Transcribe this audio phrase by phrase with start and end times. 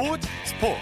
[0.00, 0.80] 스포츠 스포츠.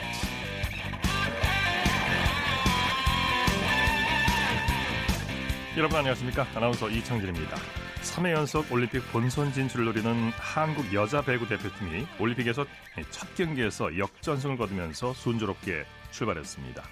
[5.76, 6.46] 여러분 안녕하십니까?
[6.54, 7.56] 아나운서 이창진입니다.
[8.02, 12.64] 3회 연속 올림픽 본선 진출을 노리는 한국 여자 배구 대표팀이 올림픽에서
[13.10, 16.84] 첫 경기에서 역전승을 거두면서 순조롭게 출발했습니다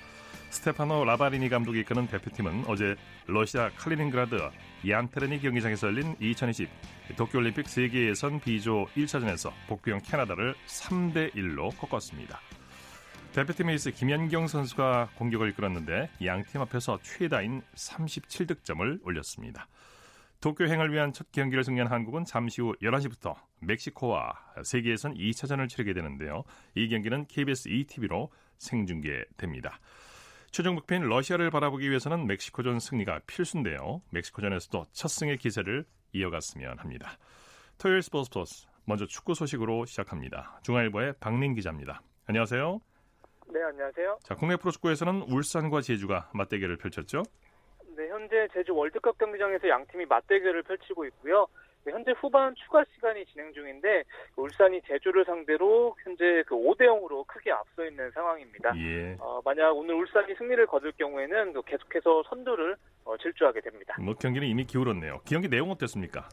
[0.56, 4.38] 스테파노 라바리니 감독이 이끄는 대표팀은 어제 러시아 칼리닌그라드
[4.88, 6.68] 얀테르니 경기장에서 열린 2020
[7.16, 12.40] 도쿄올림픽 세계 예선 B조 1차전에서 복병 캐나다를 3대 1로 꺾었습니다.
[13.34, 19.68] 대표팀 에이스 김연경 선수가 공격을 이끌었는데 양팀 앞에서 최다인 37득점을 올렸습니다.
[20.40, 24.32] 도쿄행을 위한 첫 경기를 승리한 한국은 잠시 후 11시부터 멕시코와
[24.64, 26.44] 세계 예선 2차전을 치르게 되는데요.
[26.74, 29.78] 이 경기는 KBS ETV로 생중계됩니다.
[30.50, 34.00] 최종 목표인 러시아를 바라보기 위해서는 멕시코전 승리가 필수인데요.
[34.10, 37.18] 멕시코전에서도 첫 승의 기세를 이어갔으면 합니다.
[37.78, 40.60] 토요일 스포츠 플러스 먼저 축구 소식으로 시작합니다.
[40.62, 42.00] 중앙일보의 박민 기자입니다.
[42.26, 42.80] 안녕하세요.
[43.48, 44.18] 네, 안녕하세요.
[44.22, 47.22] 자, 국내 프로축구에서는 울산과 제주가 맞대결을 펼쳤죠?
[47.96, 51.46] 네, 현재 제주 월드컵 경기장에서 양 팀이 맞대결을 펼치고 있고요.
[51.86, 54.02] 네, 현재 후반 추가 시간이 진행 중인데
[54.34, 58.72] 울산이 제주를 상대로 현재 그 5대 0으로 크게 앞서 있는 상황입니다.
[58.76, 59.16] 예.
[59.20, 63.94] 어, 만약 오늘 울산이 승리를 거둘 경우에는 계속해서 선두를 어, 질주하게 됩니다.
[64.00, 65.20] 뭐 경기는 이미 기울었네요.
[65.24, 66.28] 경기 내용 어땠습니까?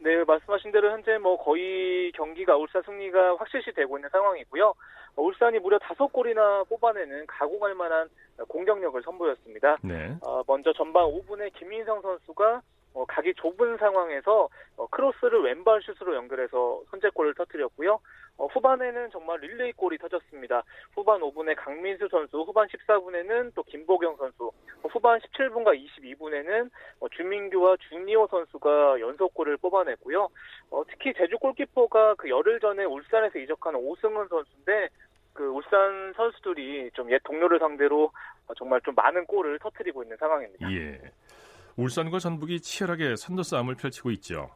[0.00, 4.74] 네, 말씀하신 대로 현재 뭐 거의 경기가 울산 승리가 확실시 되고 있는 상황이고요.
[5.14, 8.08] 어, 울산이 무려 다섯 골이나 뽑아내는 가공할 만한
[8.48, 9.76] 공격력을 선보였습니다.
[9.84, 10.16] 네.
[10.22, 12.62] 어, 먼저 전반 5분에 김민성 선수가
[12.98, 18.00] 어, 각이 좁은 상황에서 어, 크로스를 왼발 슛으로 연결해서 선제골을 터뜨렸고요.
[18.38, 20.64] 어, 후반에는 정말 릴레이 골이 터졌습니다.
[20.94, 24.50] 후반 5분에 강민수 선수, 후반 14분에는 또 김보경 선수,
[24.82, 30.28] 어, 후반 17분과 22분에는 어, 주민규와 주니오 선수가 연속골을 뽑아냈고요.
[30.70, 34.88] 어, 특히 제주 골키퍼가 그 열흘 전에 울산에서 이적한 오승훈 선수인데
[35.34, 38.10] 그 울산 선수들이 좀 옛 동료를 상대로
[38.48, 40.68] 어, 정말 좀 많은 골을 터뜨리고 있는 상황입니다.
[40.72, 41.00] 예.
[41.78, 44.50] 울산과 전북이 치열하게 선두 싸움을 펼치고 있죠.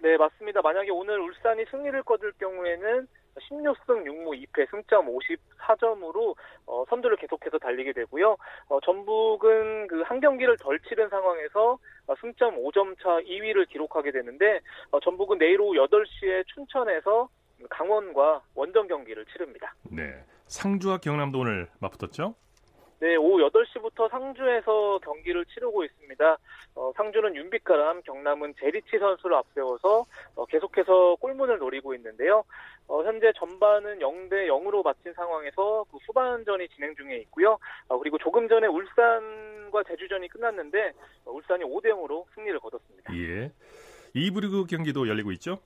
[0.00, 0.62] 네, 맞습니다.
[0.62, 3.06] 만약에 오늘 울산이 승리를 거둘 경우에는
[3.38, 6.34] 16승 6무 2패 승점 54점으로
[6.66, 8.36] 어, 선두를 계속해서 달리게 되고요.
[8.68, 14.60] 어, 전북은 그 한 경기를 덜 치른 상황에서 어, 승점 5점 차 2위를 기록하게 되는데
[14.90, 17.28] 어, 전북은 내일 오후 8시에 춘천에서
[17.70, 19.74] 강원과 원정 경기를 치릅니다.
[19.90, 20.24] 네.
[20.46, 22.34] 상주와 경남도 오늘 맞붙었죠?
[23.02, 26.38] 네, 오후 8시부터 상주에서 경기를 치르고 있습니다.
[26.76, 32.44] 어, 상주는 윤빛가람, 경남은 제리치 선수를 앞세워서 어, 계속해서 골문을 노리고 있는데요.
[32.86, 37.58] 어, 현재 전반은 0대 0으로 마친 상황에서 그 후반전이 진행 중에 있고요.
[37.88, 40.92] 어, 그리고 조금 전에 울산과 제주전이 끝났는데
[41.24, 43.12] 어, 울산이 5대 0으로 승리를 거뒀습니다.
[43.16, 43.50] 예.
[44.14, 45.58] 2부 리그 경기도 열리고 있죠?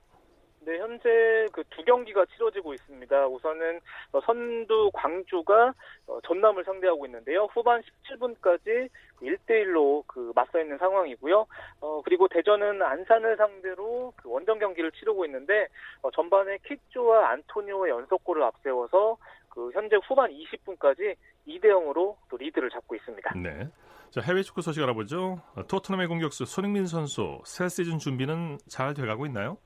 [0.67, 3.27] 네, 현재 그 두 경기가 치러지고 있습니다.
[3.27, 3.79] 우선은
[4.11, 5.73] 어, 선두 광주가
[6.07, 7.47] 어, 전남을 상대하고 있는데요.
[7.53, 8.89] 후반 17분까지
[9.21, 11.45] 1대1로 그 맞서 있는 상황이고요.
[11.81, 15.67] 어, 그리고 대전은 안산을 상대로 그 원정 경기를 치르고 있는데
[16.01, 19.17] 어, 전반에 킥조와 안토니오의 연속골을 앞세워서
[19.49, 21.15] 그 현재 후반 20분까지
[21.47, 23.33] 2대 0으로 또 리드를 잡고 있습니다.
[23.35, 23.69] 네.
[24.09, 25.41] 자, 해외 축구 소식 알아보죠.
[25.67, 29.57] 토트넘의 공격수 손흥민 선수 새 시즌 준비는 잘 돼가고 있나요?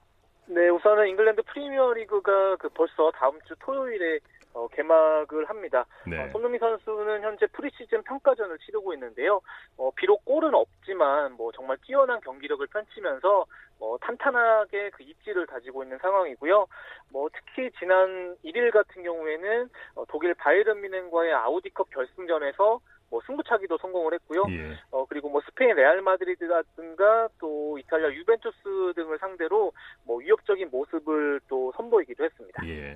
[0.53, 4.19] 네, 우선은 잉글랜드 프리미어리그가 그 벌써 다음 주 토요일에
[4.53, 5.85] 어, 개막을 합니다.
[6.06, 6.22] 네.
[6.22, 9.40] 어, 손흥민 선수는 현재 프리시즌 평가전을 치르고 있는데요.
[9.78, 13.45] 어, 비록 골은 없지만 뭐 정말 뛰어난 경기력을 펼치면서
[13.79, 16.67] 뭐 탄탄하게 그 입지를 가지고 있는 상황이고요.
[17.13, 24.13] 뭐 특히 지난 1일 같은 경우에는 어, 독일 바이에른 뮌헨과의 아우디컵 결승전에서 뭐 승부차기도 성공을
[24.13, 24.45] 했고요.
[24.49, 24.79] 예.
[24.89, 29.73] 어 그리고 뭐 스페인 레알 마드리드라든가 또 이탈리아 유벤투스 등을 상대로
[30.05, 32.66] 뭐 위협적인 모습을 또 선보이기도 했습니다.
[32.67, 32.94] 예.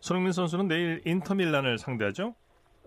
[0.00, 2.34] 손흥민 선수는 내일 인터밀란을 상대하죠?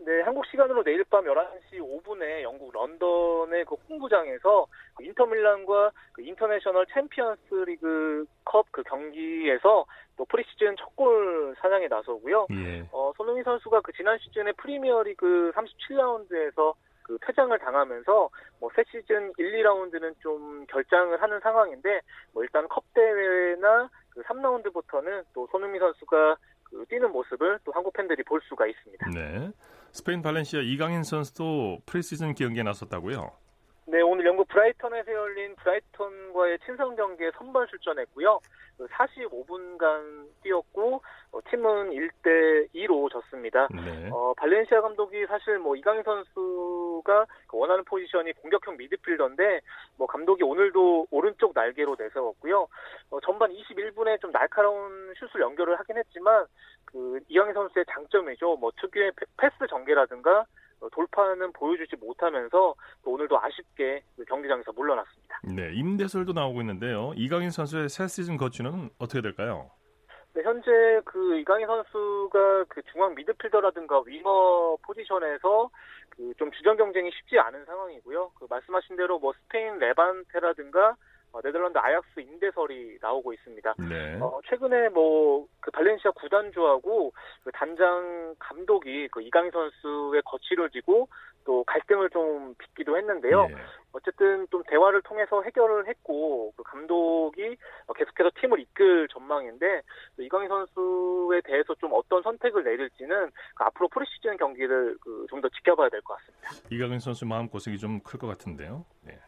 [0.04, 6.86] 네, 한국 시간으로 내일 밤 11시 5분에 영국 런던의 그 홈구장에서 그 인터밀란과 그 인터내셔널
[6.94, 9.86] 챔피언스 리그 컵 그 경기에서
[10.18, 12.48] 또 프리시즌 첫 골 사냥에 나서고요.
[12.52, 12.84] 예.
[12.92, 16.74] 어, 손흥민 선수가 그 지난 시즌에 프리미어리그 37라운드에서
[17.04, 22.02] 그 퇴장을 당하면서 뭐 새 시즌 1, 2라운드는 좀 결장을 하는 상황인데
[22.34, 28.24] 뭐 일단 컵 대회나 그 3라운드부터는 또 손흥민 선수가 그 뛰는 모습을 또 한국 팬들이
[28.24, 29.10] 볼 수가 있습니다.
[29.12, 29.52] 네.
[29.94, 33.32] 스페인 발렌시아 이강인 선수도 프리시즌 경기에 나섰다고요?
[33.92, 38.40] 네, 오늘 영국 브라이턴에서 열린 브라이턴과의 친선 경기에 선발 출전했고요.
[38.80, 41.02] 45분간 뛰었고
[41.34, 43.68] 어, 팀은 1대 2로 졌습니다.
[43.70, 44.10] 네.
[44.10, 46.32] 어, 발렌시아 감독이 사실 뭐 이강인 선수
[47.02, 49.62] 선수가 그 원하는 포지션이 공격형 미드필더인데
[49.98, 52.68] 뭐 감독이 오늘도 오른쪽 날개로 내세웠고요.
[53.10, 56.46] 어, 전반 21분에 좀 날카로운 슛을 연결을 하긴 했지만
[56.86, 58.58] 그 이강인 선수의 장점이죠.
[58.58, 60.46] 뭐 특유의 패스 전개라든가 어,
[60.90, 65.40] 돌파는 보여주지 못하면서 또 오늘도 아쉽게 그 경기장에서 물러났습니다.
[65.44, 67.14] 네, 임대설도 나오고 있는데요.
[67.16, 69.70] 이강인 선수의 새 시즌 거취는 어떻게 될까요?
[70.34, 75.70] 네, 현재 그 이강인 선수가 그 중앙 미드필더라든가 윙어 포지션에서
[76.10, 78.32] 그 좀 주전 경쟁이 쉽지 않은 상황이고요.
[78.36, 80.96] 그 말씀하신 대로 뭐 스페인 레반테라든가 어,
[81.44, 83.76] 네덜란드 아약스 임대설이 나오고 있습니다.
[83.90, 84.20] 네.
[84.20, 87.14] 어, 최근에 뭐 그 발렌시아 구단주하고
[87.44, 91.08] 그 단장 감독이 그 이강인 선수의 거취를 지고
[91.46, 93.48] 또 갈등을 좀 빚기도 했는데요.
[93.52, 93.56] 예.
[93.94, 97.56] 어쨌든 좀 대화를 통해서 해결을 했고 그 감독이
[97.96, 99.82] 계속해서 팀을 이끌 전망인데
[100.18, 105.90] 이강인 선수에 대해서 좀 어떤 선택을 내릴지는 그 앞으로 프리시즌 경기를 그 좀 더 지켜봐야
[105.90, 106.50] 될 것 같습니다.
[106.72, 108.84] 이강인 선수 마음 고생이 좀 클 것 같은데요.
[109.06, 109.20] 네.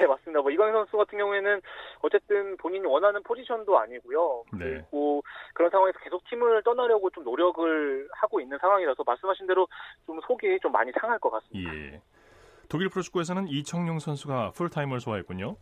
[0.00, 0.40] 네, 맞습니다.
[0.40, 1.60] 뭐 이강인 선수 같은 경우에는
[2.00, 4.44] 어쨌든 본인이 원하는 포지션도 아니고요.
[4.54, 4.58] 네.
[4.64, 9.68] 그리고 그런 상황에서 계속 팀을 떠나려고 좀 노력을 하고 있는 상황이라서 말씀하신 대로
[10.06, 11.74] 좀 속이 좀 많이 상할 것 같습니다.
[11.74, 12.00] 예.
[12.70, 15.56] 독일 프로축구에서는 이청용 선수가 풀타임을 소화했군요.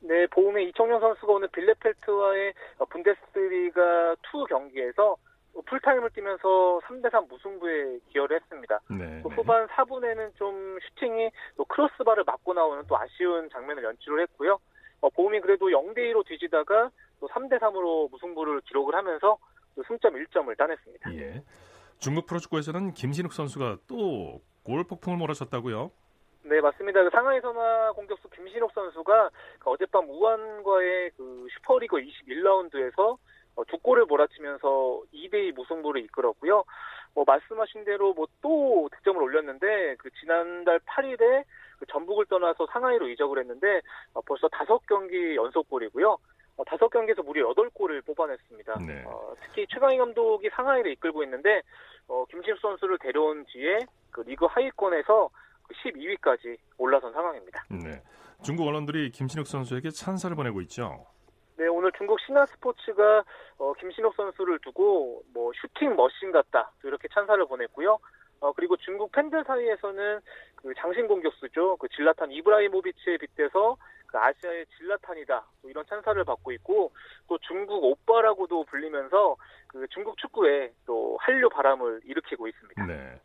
[0.00, 2.54] 네, 보훔의 이청용 선수가 오늘 빌레펠트와의
[2.90, 5.16] 분데스리가 2 경기에서
[5.62, 8.80] 풀타임을 뛰면서 3대3 무승부에 기여를 했습니다.
[8.90, 9.20] 네.
[9.22, 14.58] 또 후반 4분에는 좀 슈팅이 또 크로스바를 맞고 나오는 또 아쉬운 장면을 연출을 했고요.
[15.00, 19.38] 어, 보훔이 그래도 0대2로 뒤지다가 또 3대3으로 무승부를 기록을 하면서
[19.74, 21.14] 또 승점 1점을 따냈습니다.
[21.14, 21.42] 예.
[21.98, 25.92] 중국 프로축구에서는 김신욱 선수가 또 골 폭풍을 몰아쳤다고요?
[26.42, 27.04] 네, 맞습니다.
[27.04, 29.30] 그 상하이 선화 공격수 김신욱 선수가
[29.60, 33.18] 그 어젯밤 우한과의 그 슈퍼리그 21라운드에서 어,
[33.64, 36.64] 두 골을 몰아치면서 2대2 무승부를 이끌었고요.
[37.14, 41.44] 뭐 말씀하신 대로 뭐 또 득점을 올렸는데 그 지난달 8일에
[41.78, 43.80] 그 전북을 떠나서 상하이로 이적을 했는데
[44.14, 46.16] 어, 벌써 다섯 경기 연속골이고요.
[46.58, 48.74] 어, 다섯 경기에서 무려 8골을 뽑아냈습니다.
[48.86, 49.04] 네.
[49.04, 51.62] 어, 특히 최강희 감독이 상하이를 이끌고 있는데
[52.06, 53.80] 어, 김신욱 선수를 데려온 뒤에
[54.10, 55.28] 그 리그 하위권에서
[55.84, 57.64] 12위까지 올라선 상황입니다.
[57.68, 58.00] 네.
[58.42, 61.04] 중국 언론들이 김신욱 선수에게 찬사를 보내고 있죠.
[61.58, 63.24] 네, 오늘 중국 신화 스포츠가
[63.58, 67.98] 어, 김신욱 선수를 두고 뭐 shooting machine 같다 이렇게 찬사를 보냈고요.
[68.40, 70.20] 어, 그리고 중국 팬들 사이에서는
[70.56, 71.76] 그 장신 공격수죠.
[71.78, 73.76] 그 즐라탄 이브라히모비치에 빗대서
[74.06, 76.92] 그 아시아의 즐라탄이다 뭐 이런 찬사를 받고 있고
[77.26, 79.36] 또 중국 오빠라고도 불리면서
[79.66, 82.84] 그 중국 축구에 또 한류 바람을 일으키고 있습니다.
[82.86, 83.20] 네.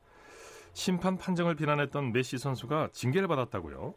[0.74, 3.94] 심판 판정을 비난했던 메시 선수가 징계를 받았다고요?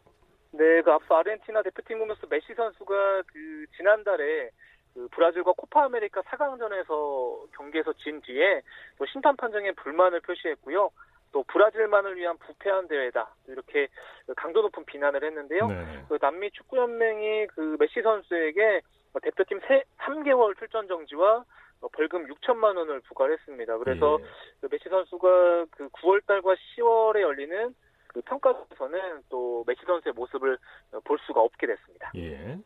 [0.57, 4.49] 네, 그 앞서 아르헨티나 대표팀 공격수 메시 선수가 그 지난달에
[4.93, 8.61] 그 브라질과 코파 아메리카 4강전에서 경기에서 진 뒤에
[8.97, 10.89] 또 심판 판정에 불만을 표시했고요.
[11.33, 13.89] 또 브라질만을 위한 부패한 대회다 이렇게
[14.37, 15.67] 강도 높은 비난을 했는데요.
[15.67, 16.05] 네.
[16.07, 18.81] 그 남미 축구 연맹이 그 메시 선수에게
[19.21, 21.43] 대표팀 세, 3개월 출전 정지와
[21.91, 23.77] 벌금 6천만 원을 부과했습니다.
[23.79, 24.25] 그래서 예.
[24.61, 27.75] 그 메시 선수가 그 9월 달과 10월에 열리는
[28.15, 30.57] 그 평가전에서는 또 메시 선수의 모습을
[31.03, 32.11] 볼 수가 없게 됐습니다.
[32.15, 32.57] 예.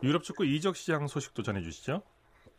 [0.00, 2.02] 유럽 축구 이적 시장 소식도 전해 주시죠.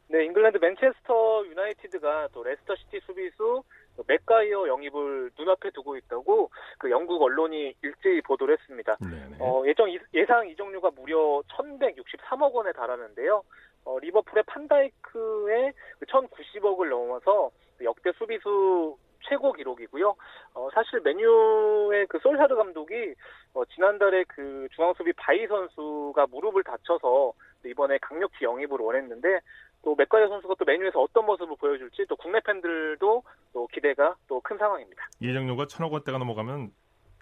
[0.09, 3.63] 네, 잉글랜드 맨체스터 유나이티드가 또 레스터 시티 수비수
[4.07, 8.97] 매과이어 영입을 눈앞에 두고 있다고 그 영국 언론이 일제히 보도를 했습니다.
[8.99, 9.37] 네.
[9.39, 13.41] 어, 예정 이- 예상 이적료가 무려 1,163억 원에 달하는데요.
[13.85, 15.71] 어, 리버풀의 판다이크의
[16.07, 20.15] 1,090억을 넘어서 역대 수비수 최고 기록이고요.
[20.53, 23.13] 어, 사실 맨유의 그 솔샤르 감독이
[23.53, 27.33] 어, 지난달에 그 중앙수비 바이 선수가 무릎을 다쳐서
[27.65, 29.39] 이번에 강력히 영입을 원했는데
[29.83, 34.57] 또 매과이어 선수가 또 맨유에서 어떤 모습을 보여줄지 또 국내 팬들도 또 기대가 또 큰
[34.57, 35.07] 상황입니다.
[35.21, 36.71] 이적료가 천억 원대가 넘어가면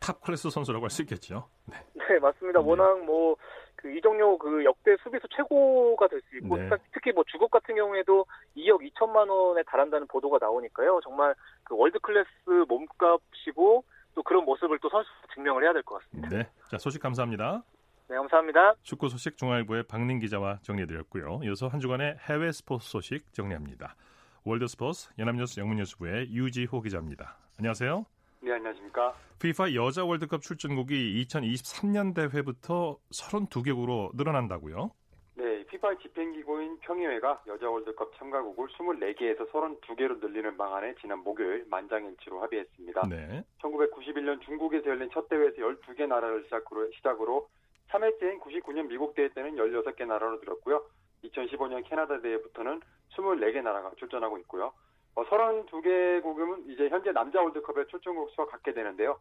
[0.01, 1.47] top class 선수라고 할 수 있겠죠.
[1.67, 1.75] 네,
[2.19, 2.59] 맞습니다.
[2.59, 2.65] 네.
[2.65, 3.35] 워낙 뭐,
[3.81, 6.69] 그, 이적료 그 역대 수비수 최고가 될 수 있고, 네.
[6.93, 10.99] 특히 뭐 중국 같은 경우에도 2억 2천만 원에 달한다는 보도가 나오니까요.
[11.03, 11.33] 정말
[11.63, 12.29] 그 world class
[12.67, 13.83] 몸값이고,
[14.13, 16.29] 또 그런 모습을 또 선수 증명을 해야 될 것 같습니다.
[16.29, 16.47] 네.
[16.69, 17.63] 자, 소식 감사합니다.
[18.09, 18.75] 네, 감사합니다.
[18.83, 21.39] 축구 소식 중앙일보의 박민 기자와 정리해드렸고요.
[21.43, 23.95] 이어서 한 주간의 해외 스포츠 소식 정리합니다.
[24.43, 27.37] 월드스포츠 연합뉴스 영문뉴스부의 유지호 기자입니다.
[27.57, 28.05] 안녕하세요.
[28.43, 29.13] 네, 안녕하십니까.
[29.35, 34.89] FIFA 여자 월드컵 출전국이 2023년 대회부터 32개국으로 늘어난다고요?
[35.35, 43.07] 네, FIFA 집행기구인 평의회가 여자 월드컵 참가국을 24개에서 32개로 늘리는 방안에 지난 목요일 만장일치로 합의했습니다.
[43.09, 43.43] 네.
[43.61, 47.47] 1991년 중국에서 열린 첫 대회에서 12개 나라를 시작으로, 시작으로
[47.89, 50.83] 3회째인 99년 미국 대회 때는 16개 나라로 늘었고요.
[51.25, 52.81] 2015년 캐나다 대회부터는
[53.15, 54.73] 24개 나라가 출전하고 있고요.
[55.15, 59.19] 어, 32개국은 이제 현재 남자 월드컵의 출전국 수와 같게 되는데요.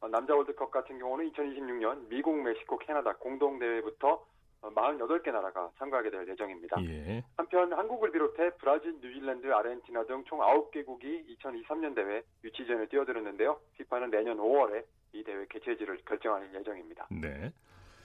[0.00, 4.24] 어, 남자 월드컵 같은 경우는 2026년 미국, 멕시코, 캐나다 공동 대회부터
[4.62, 6.76] 48개 어, 나라가 참가하게 될 예정입니다.
[6.84, 7.24] 예.
[7.36, 13.58] 한편 한국을 비롯해 브라질, 뉴질랜드, 아르헨티나 등 총 9개국이 2023년 대회 유치전에 뛰어들었는데요.
[13.76, 14.84] 피파는 내년 5월에
[15.14, 17.08] 이 대회 개최지를 결정할 예정입니다.
[17.10, 17.52] 네.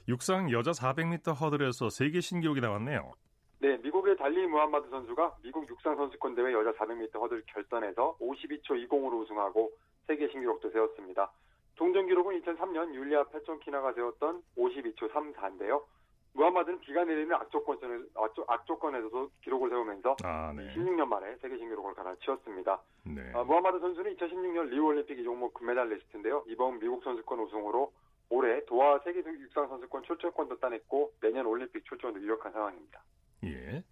[0.08, 3.14] 육상 여자 400m 허들에서 세계 신기록이 나왔네요.
[3.60, 9.22] 네, 미국의 달리 무함마드 선수가 미국 육상 선수권 대회 여자 400m 허들 결선에서 52초 20으로
[9.22, 9.72] 우승하고
[10.06, 11.32] 세계 신기록도 세웠습니다.
[11.76, 15.84] 동전 기록은 2003년 율리아 페촌키나가 세웠던 52초 34인데요.
[16.34, 18.06] 무함마드는 비가 내리는 악조건에서,
[18.48, 20.72] 악조건에서도 기록을 세우면서 아, 네.
[20.76, 22.80] 16년 만에 세계 신기록을 갈아치웠습니다.
[23.06, 23.32] 네.
[23.34, 26.44] 아, 무함마드 선수는 2016년 리우 올림픽 이 종목 금메달리스트인데요.
[26.48, 27.92] 이번 미국 선수권 우승으로
[28.30, 33.02] 올해 도하 세계 육상 선수권 출전권도 따냈고 내년 올림픽 출전도 유력한 상황입니다.
[33.46, 33.84] 예.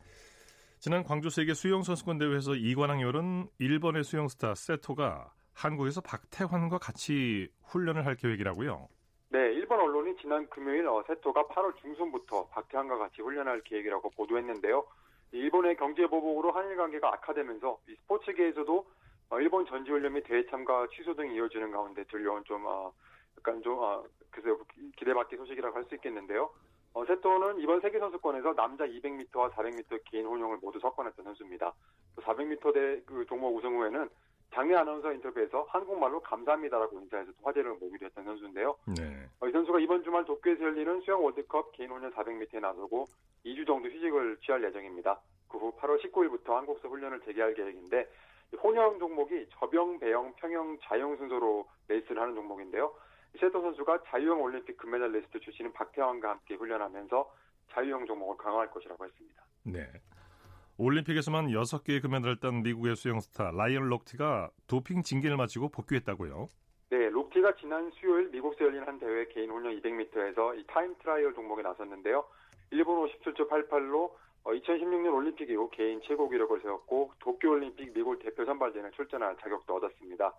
[0.80, 7.50] 지난 광주 세계 수영 선수권 대회에서 이관왕에 오른 일본의 수영 스타 세토가 한국에서 박태환과 같이
[7.64, 8.88] 훈련을 할 계획이라고요.
[9.30, 14.86] 네, 일본 언론이 지난 금요일 어, 세토가 8월 중순부터 박태환과 같이 훈련할 계획이라고 보도했는데요.
[15.32, 18.86] 일본의 경제 보복으로 한일 관계가 악화되면서 스포츠계에서도
[19.30, 22.94] 어, 일본 전지훈련 및 대회 참가 취소 등이 이어지는 가운데 들려온 좀 어,
[23.38, 24.60] 약간 좀 어, 글쎄요
[24.98, 26.50] 기대받기 소식이라고 할 수 있겠는데요.
[26.96, 31.74] 어, 세토는 이번 세계 선수권에서 남자 200m와 400m 개인 혼용을 모두 석권했던 선수입니다.
[32.22, 34.10] 400m 대 그 종목 우승 후에는
[34.54, 38.78] 장례 아나운서 인터뷰에서 한국말로 감사합니다라고 인사해서 화제를 모기도 했던 선수인데요.
[38.98, 39.28] 네.
[39.42, 43.04] 어, 이 선수가 이번 주말 도쿄에서 열리는 수영 월드컵 개인 혼연 400m에 나서고
[43.46, 45.20] 2주 정도 휴식을 취할 예정입니다.
[45.50, 48.08] 그 후 8월 19일부터 한국서 훈련을 재개할 계획인데
[48.64, 52.94] 혼영 종목이 접영, 배영, 평영, 자유형 순서로 레이스를 하는 종목인데요.
[53.40, 57.32] 세토 선수가 자유형 올림픽 금메달리스트 출신인 박태환과 함께 훈련하면서
[57.72, 59.44] 자유형 종목을 강화할 것이라고 했습니다.
[59.64, 59.88] 네.
[60.78, 66.50] 올림픽에서만 6개의 금메달을 딴 미국의 수영 스타 라이언 록티가 도핑 징계를 마치고 복귀했다고요?
[66.90, 71.64] 네, 록티가 지난 수요일 미국에서 열린 한 대회 개인 훈련 200m에서 이 time trial 종목에
[71.64, 72.26] 나섰는데요.
[72.72, 74.12] 1분 57초 88로
[74.44, 80.34] 2016년 올림픽 이후 개인 최고 기록을 세웠고 도쿄올림픽 미국 대표 선발전에 출전할 자격도 얻었습니다.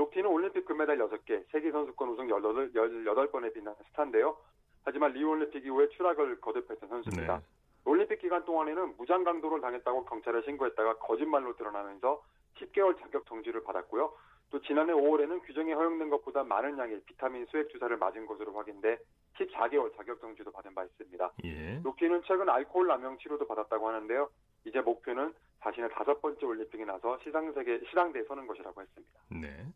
[0.00, 4.36] 록티는 올림픽 금메달 6개, 세계 선수권 우승 18, 18번에 빛나는 스타인데요.
[4.82, 7.36] 하지만 리우올림픽 이후에 추락을 거듭했던 선수입니다.
[7.36, 7.44] 네.
[7.84, 12.22] 올림픽 기간 동안에는 무장 강도를 당했다고 경찰에 신고했다가 거짓말로 드러나면서
[12.56, 14.10] 10개월 자격 정지를 받았고요.
[14.50, 18.98] 또 지난해 5월에는 규정에 허용된 것보다 많은 양의 비타민 수액 주사를 맞은 것으로 확인돼
[19.38, 21.32] 14개월 자격 정지도 받은 바 있습니다.
[21.44, 21.80] 예.
[21.84, 24.30] 록티는 최근 알코올 남용 치료도 받았다고 하는데요.
[24.64, 29.20] 이제 목표는 자신의 다섯 번째 올림픽에 나서 시상 세계 시상대에 서는 것이라고 했습니다.
[29.28, 29.66] 네.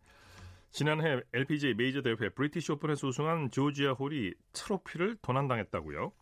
[0.71, 6.13] 지난해 LPGA 메이저 대회 브리티시 오픈에서 우승한 조지아 홀이 트로피를 도난당했다고요?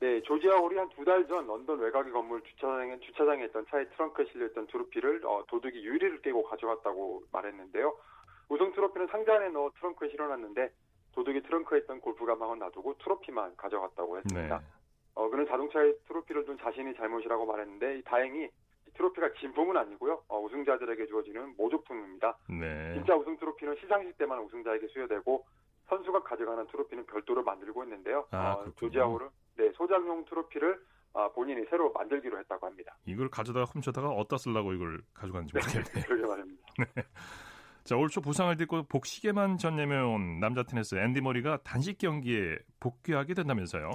[0.00, 4.24] 네, 조지아 홀이 한 두 달 전 런던 외곽의 건물 주차장에, 주차장에 있던 차의 트렁크에
[4.32, 7.96] 실려있던 트로피를 어, 도둑이 유리를 깨고 가져갔다고 말했는데요.
[8.48, 10.70] 우승 트로피는 상자 안에 넣어 트렁크에 실어놨는데
[11.12, 14.58] 도둑이 트렁크에 있던 골프 가방은 놔두고 트로피만 가져갔다고 했습니다.
[14.58, 14.64] 네.
[15.14, 18.48] 어, 그는 자동차에 트로피를 둔 자신이 잘못이라고 말했는데 다행히
[18.94, 20.22] 트로피가 진품은 아니고요.
[20.28, 22.36] 어, 우승자들에게 주어지는 모조품입니다.
[22.48, 22.94] 네.
[22.94, 25.44] 진짜 우승 트로피는 시상식 때만 우승자에게 수여되고
[25.88, 28.26] 선수가 가져가는 트로피는 별도로 만들고 있는데요.
[28.30, 30.80] 아, 어, 조지아 홀은 네, 소장용 트로피를
[31.12, 32.96] 아, 본인이 새로 만들기로 했다고 합니다.
[33.04, 36.04] 이걸 가져다가 훔쳐다가 어디다 쓰려고 이걸 가져간지 네, 모르겠네요.
[36.06, 36.62] 그러게 말입니다.
[36.94, 37.02] 네.
[37.82, 43.90] 자, 올 초 부상을 딛고 복식에만 전념해온 남자 테니스 앤디 머리가 단식 경기에 복귀하게 된다면서요?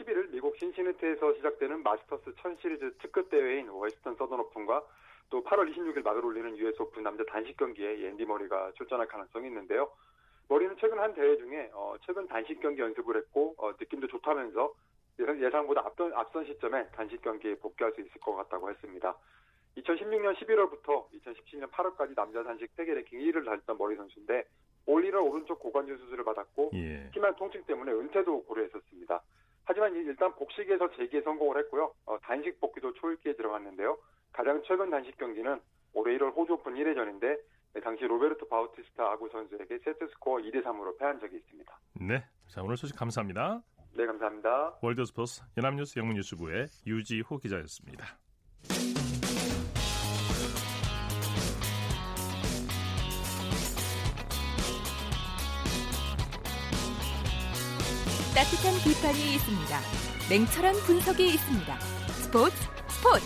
[0.00, 4.82] 네, 오는 8월 11일 미국 신시내티에서 시작되는 마스터스 1000 시리즈 특급 대회인 웨스턴 서던 오픈과
[5.28, 9.90] 또 8월 26일 막을 올리는 US 오픈 남자 단식 경기에 앤디 머리가 출전할 가능성이 있는데요.
[10.48, 14.74] 머리는 최근 한 대회 중에 어, 최근 단식 경기 연습을 했고 어, 느낌도 좋다면서
[15.18, 19.14] 예상, 보다 앞선, 앞선 시점에 단식 경기에 복귀할 수 있을 것 같다고 했습니다.
[19.76, 24.44] 2016년 11월부터 2017년 8월까지 남자 단식 세계 랭킹 1위를 달렸던 머리 선수인데
[24.86, 27.10] 올 1월 오른쪽 고관절 수술을 받았고 예.
[27.12, 29.22] 심한 통증 때문에 은퇴도 고려했었습니다.
[29.64, 31.92] 하지만 일단 복식에서 재기에 성공을 했고요.
[32.06, 33.98] 어, 단식 복귀도 초읽기에 들어갔는데요.
[34.32, 35.60] 가장 최근 단식 경기는
[35.92, 37.38] 올해 1월 호주 오픈 1회전인데
[37.72, 41.78] 네, 당시 로베르토 바우티스타 아굿 선수에게 세트 스코어 2대 3으로 패한 적이 있습니다.
[42.00, 42.24] 네.
[42.48, 43.62] 자, 오늘 소식 감사합니다.
[43.96, 44.78] 네, 감사합니다.
[44.82, 48.18] 월드 스포츠 연합뉴스 영문뉴스부의 유지호 기자였습니다.
[58.34, 59.80] 따뜻한 비판이 있습니다.
[60.30, 61.80] 냉철한 분석이 있습니다.
[61.80, 62.56] 스포츠
[62.86, 63.24] 스포츠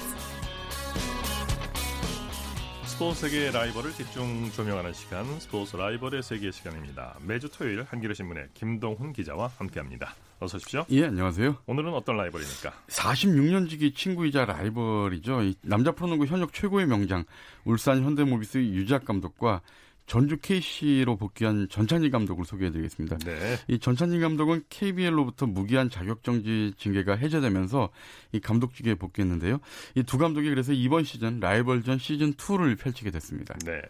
[2.87, 7.19] 스포츠 세계의 라이벌을 집중 조명하는 시간 스포츠 라이벌의 세계 시간입니다.
[7.27, 10.15] 매주 토요일 한겨레 신문의 김동훈 기자와 함께합니다.
[10.41, 10.87] 어서 오십시오.
[10.91, 11.57] 예, 안녕하세요.
[11.67, 12.73] 오늘은 어떤 라이벌입니까?
[12.89, 15.53] 46년 지기 친구이자 라이벌이죠.
[15.63, 17.25] 남자 프로농구 현역 최고의 명장
[17.67, 19.61] 울산 현대모비스 유작 감독과
[20.07, 23.19] 전주 KC로 복귀한 전찬희 감독을 소개해드리겠습니다.
[23.19, 23.57] 네.
[23.69, 27.89] 이 전찬희 감독은 KBL로부터 무기한 자격정지 징계가 해제되면서
[28.33, 29.59] 이 감독직에 복귀했는데요.
[29.97, 33.55] 이 두 감독이 그래서 이번 시즌 라이벌전 시즌 2를 펼치게 됐습니다.
[33.65, 33.81] 네.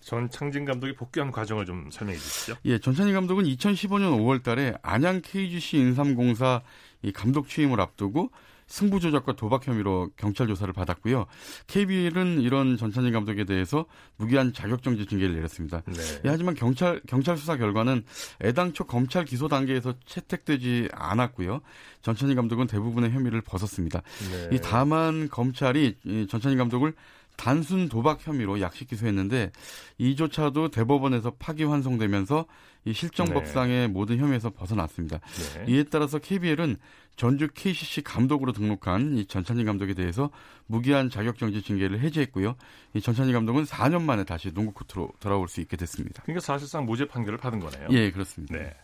[0.00, 2.56] 전창진 감독이 복귀한 과정을 좀 설명해 주시죠.
[2.64, 6.62] 예, 전찬희 감독은 2015년 5월 달에 안양 KGC 인삼공사
[7.02, 8.30] 이 감독 취임을 앞두고
[8.70, 11.26] 승부 조작과 도박 혐의로 경찰 조사를 받았고요.
[11.66, 13.84] KBL은 이런 전찬희 감독에 대해서
[14.16, 15.82] 무기한 자격정지 징계를 내렸습니다.
[15.86, 15.94] 네.
[16.24, 18.04] 예, 하지만 경찰 경찰 수사 결과는
[18.42, 21.60] 애당초 검찰 기소 단계에서 채택되지 않았고요.
[22.02, 24.02] 전찬희 감독은 대부분의 혐의를 벗었습니다.
[24.30, 24.56] 네.
[24.56, 26.94] 이 다만 검찰이 이 전찬희 감독을
[27.36, 29.50] 단순 도박 혐의로 약식 기소했는데
[29.98, 32.44] 이조차도 대법원에서 파기환송되면서
[32.84, 35.20] 이 실정법상의 모든 혐의에서 벗어났습니다.
[35.54, 35.64] 네.
[35.68, 36.76] 이에 따라서 KBL은
[37.16, 40.30] 전주 KCC 감독으로 등록한 이 전찬희 감독에 대해서
[40.66, 42.56] 무기한 자격정지 징계를 해제했고요.
[42.94, 46.22] 이 전찬희 감독은 4년 만에 다시 농구 코트로 돌아올 수 있게 됐습니다.
[46.22, 47.88] 그러니까 사실상 무죄 판결을 받은 거네요.
[47.90, 48.56] 예, 그렇습니다.
[48.56, 48.74] 네.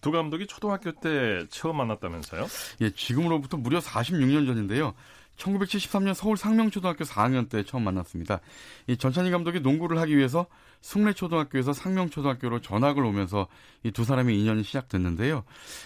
[0.00, 2.46] 두 감독이 초등학교 때 처음 만났다면서요?
[2.80, 4.94] 예, 지금으로부터 무려 46년 전인데요.
[5.36, 8.40] 1973년 서울 상명초등학교 4학년 때 처음 만났습니다.
[8.86, 10.46] 이 전찬희 감독이 농구를 하기 위해서
[10.80, 13.48] 숭례초등학교에서 상명초등학교로 전학을 오면서
[13.82, 15.44] 이 두 사람의 인연이 시작됐는데요.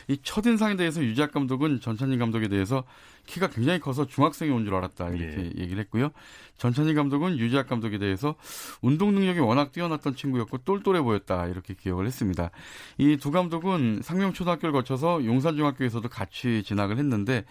[0.08, 2.84] 이 첫인상에 대해서 유재학 감독은 전찬희 감독에 대해서
[3.26, 5.62] 키가 굉장히 커서 중학생이 온 줄 알았다 이렇게 예.
[5.62, 6.10] 얘기를 했고요.
[6.58, 8.34] 전찬희 감독은 유재학 감독에 대해서
[8.82, 12.50] 운동 능력이 워낙 뛰어났던 친구였고 똘똘해 보였다 이렇게 기억을 했습니다.
[12.98, 17.44] 이 두 감독은 상명초등학교를 거쳐서 용산중학교에서도 같이 진학을 했는데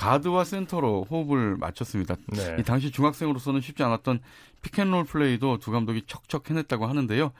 [0.00, 2.16] 가드와 센터로 호흡을 맞췄습니다.
[2.28, 2.56] 네.
[2.58, 4.20] 이 당시 중학생으로서는 쉽지 않았던
[4.62, 7.32] 피켄롤 플레이도 두 감독이 척척 해냈다고 하는데요.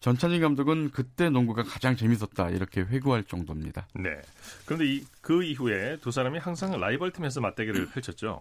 [0.00, 3.86] 전찬희 감독은 그때 농구가 가장 재밌었다 이렇게 회고할 정도입니다.
[3.94, 4.20] 네.
[4.64, 8.40] 그런데 이, 그 이후에 두 사람이 항상 라이벌 팀에서 맞대결을 펼쳤죠.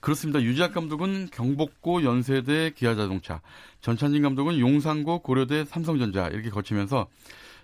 [0.00, 0.40] 그렇습니다.
[0.40, 3.42] 유지학 감독은 경복고 연세대 기아자동차,
[3.82, 7.08] 전찬진 감독은 용산고 고려대 삼성전자 이렇게 거치면서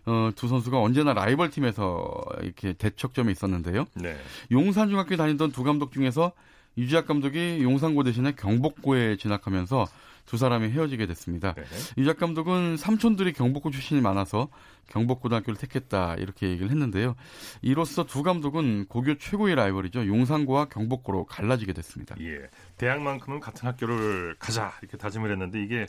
[0.06, 3.84] 어, 두 선수가 언제나 라이벌 팀에서 이렇게 대척점에 있었는데요.
[3.94, 4.16] 네.
[4.50, 6.32] 용산중학교 다니던 두 감독 중에서
[6.76, 9.86] 유지학 감독이 용산고 대신에 경복고에 진학하면서
[10.28, 11.54] 두 사람이 헤어지게 됐습니다.
[11.54, 11.64] 네.
[11.96, 14.48] 유작 감독은 삼촌들이 경복고 출신이 많아서
[14.88, 17.16] 경복고등학교를 택했다 이렇게 얘기를 했는데요.
[17.62, 20.06] 이로써 두 감독은 고교 최고의 라이벌이죠.
[20.06, 22.14] 용산고와 경복고로 갈라지게 됐습니다.
[22.20, 22.46] 예.
[22.76, 25.86] 대학만큼은 같은 학교를 가자 이렇게 다짐을 했는데 이게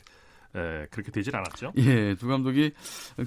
[0.54, 1.72] 에, 그렇게 되질 않았죠.
[1.78, 2.72] 예, 두 감독이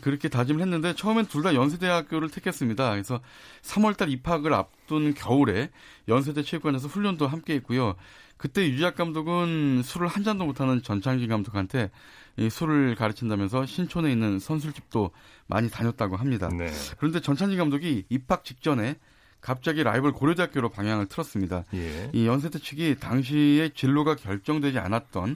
[0.01, 2.91] 그렇게 다짐을 했는데 처음엔 둘 다 연세대학교를 택했습니다.
[2.91, 3.19] 그래서
[3.61, 5.69] 3월달 입학을 앞둔 겨울에
[6.07, 7.95] 연세대 체육관에서 훈련도 함께 했고요.
[8.37, 11.91] 그때 유작 감독은 술을 한 잔도 못하는 전창진 감독한테
[12.35, 15.11] 이 술을 가르친다면서 신촌에 있는 선술집도
[15.47, 16.49] 많이 다녔다고 합니다.
[16.49, 16.67] 네.
[16.97, 18.95] 그런데 전찬진 감독이 입학 직전에
[19.39, 21.65] 갑자기 라이벌 고려대학교로 방향을 틀었습니다.
[21.73, 22.09] 예.
[22.13, 25.35] 이 연세대 측이 당시에 진로가 결정되지 않았던 이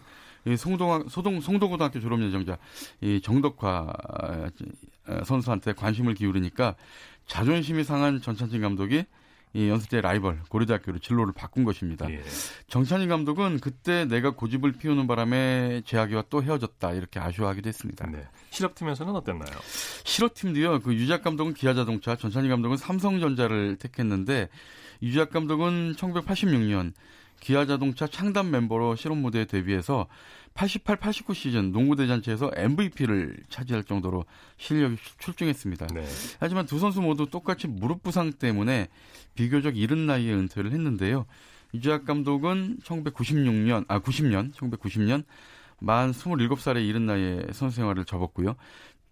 [0.55, 2.57] 송동 소동 송도고등학교 졸업 예정자
[3.01, 3.93] 이 정덕화
[5.25, 6.75] 선수한테 관심을 기울이니까
[7.25, 9.03] 자존심이 상한 전찬진 감독이
[9.53, 12.09] 이 연세대 라이벌 고려대학교로 진로를 바꾼 것입니다.
[12.11, 12.21] 예.
[12.67, 18.07] 정찬희 감독은 그때 내가 고집을 피우는 바람에 재학이와 또 헤어졌다 이렇게 아쉬워하기도 했습니다.
[18.07, 18.27] 네.
[18.51, 19.49] 실업팀에서는 어땠나요?
[20.03, 20.81] 실업팀도요.
[20.81, 24.49] 그 유작 감독은 기아자동차, 전찬희 감독은 삼성전자를 택했는데
[25.01, 26.93] 유작 감독은 1986년
[27.39, 30.07] 기아자동차 창단 멤버로 실업 무대에 데뷔해서
[30.57, 34.25] 88, 89 시즌 농구 대잔치에서 MVP를 차지할 정도로
[34.57, 35.85] 실력이 출중했습니다.
[35.93, 36.03] 네.
[36.39, 38.87] 하지만 두 선수 모두 똑같이 무릎 부상 때문에
[39.35, 41.27] 비교적 이른 나이에 은퇴를 했는데요.
[41.75, 45.25] 유재학 감독은 1996년, 아, 90년, 1990년
[45.79, 48.55] 만 27살의 이른 나이에 선수 생활을 접었고요.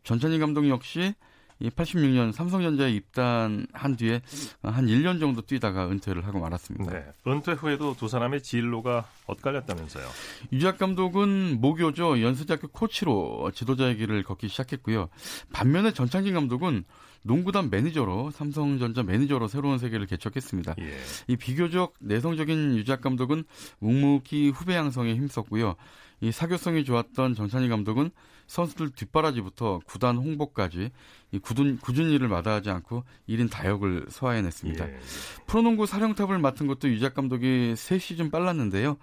[0.04, 1.14] 전찬희 감독 역시
[1.60, 4.22] 이 86년 삼성전자에 입단한 뒤에
[4.62, 6.92] 한 1년 정도 뛰다가 은퇴를 하고 말았습니다.
[6.92, 7.06] 네.
[7.28, 10.06] 은퇴 후에도 두 사람의 진로가 엇갈렸다면서요.
[10.52, 12.22] 유작 감독은 모교죠.
[12.22, 15.10] 연세대학교 코치로 지도자의 길을 걷기 시작했고요.
[15.54, 16.84] 반면에 전창진 감독은
[17.26, 20.76] 농구단 매니저로 삼성전자 매니저로 새로운 세계를 개척했습니다.
[20.80, 20.98] 예.
[21.28, 23.46] 이 비교적 내성적인 유작 감독은
[23.80, 25.76] 묵묵히 후배 양성에 힘썼고요.
[26.22, 28.12] 이 사교성이 좋았던 전찬희 감독은
[28.46, 30.92] 선수들 뒷바라지부터 구단 홍보까지
[31.32, 34.88] 이 굳은, 굳은 일을 마다하지 않고 1인 다역을 소화해냈습니다.
[34.88, 35.00] 예.
[35.48, 38.98] 프로농구 사령탑을 맡은 것도 유작 감독이 3시즌 빨랐는데요.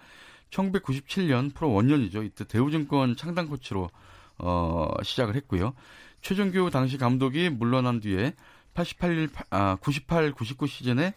[0.50, 2.22] 1997년 프로 원년이죠.
[2.22, 3.90] 이때 대우증권 창단 코치로
[4.38, 5.74] 어, 시작을 했고요.
[6.22, 8.34] 최종규 당시 감독이 물러난 뒤에
[8.74, 11.14] 88, 아, 98, 99 시즌에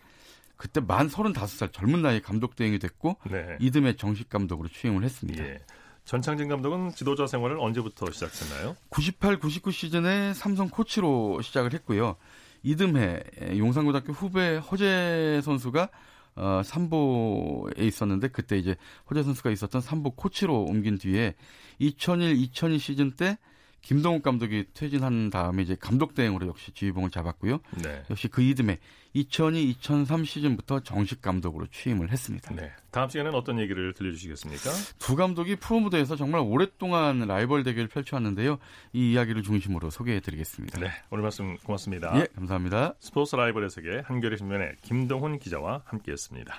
[0.57, 3.57] 그때 만 35살 젊은 나이에 감독 대행이 됐고 네.
[3.59, 5.43] 이듬해 정식 감독으로 취임을 했습니다.
[5.43, 5.59] 예.
[6.05, 8.75] 전창진 감독은 지도자 생활을 언제부터 시작했나요?
[8.89, 12.15] 98, 99 시즌에 삼성 코치로 시작을 했고요.
[12.63, 13.21] 이듬해
[13.57, 15.89] 용산고등학교 후배 허재 선수가
[16.35, 18.75] 어, 삼보에 있었는데 그때 이제
[19.09, 21.33] 허재 선수가 있었던 삼보 코치로 옮긴 뒤에
[21.79, 23.37] 2001, 2002 시즌 때
[23.85, 27.59] 김동욱 감독이 퇴진한 다음에 이제 감독 대행으로 역시 지휘봉을 잡았고요.
[27.83, 28.03] 네.
[28.09, 28.79] 역시 그 이듬해
[29.15, 32.53] 2002-2003 시즌부터 정식 감독으로 취임을 했습니다.
[32.55, 32.71] 네.
[32.89, 34.71] 다음 시간에는 어떤 얘기를 들려주시겠습니까?
[34.97, 38.57] 두 감독이 프로 무대에서 정말 오랫동안 라이벌 대결을 펼쳐왔는데요.
[38.93, 40.79] 이 이야기를 중심으로 소개해드리겠습니다.
[40.79, 42.19] 네, 오늘 말씀 고맙습니다.
[42.19, 42.95] 예, 감사합니다.
[42.99, 46.55] 스포츠 라이벌의 세계 한겨레 신문의 김동훈 기자와 함께했습니다.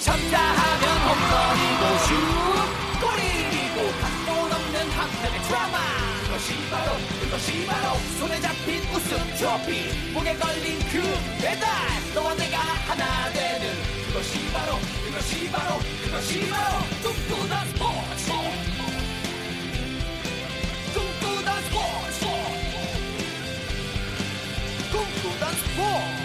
[0.00, 2.57] 쳤다 하면 홈런이고 슛
[6.48, 7.94] 그것이 바로 그것이 바로.
[8.18, 10.12] 손에 잡힌 우승 트로피.
[10.14, 11.02] 목에 걸린 그
[11.42, 11.68] 배달.
[12.14, 13.68] 너와 내가 하나 되는
[14.08, 16.78] 그것이 바로 그것이 바로 그것이 바로.
[17.02, 18.32] 꿈꾸던 스포츠.
[20.94, 22.24] 꿈꾸던 스포츠.
[24.90, 26.18] 꿈꾸던 스포츠.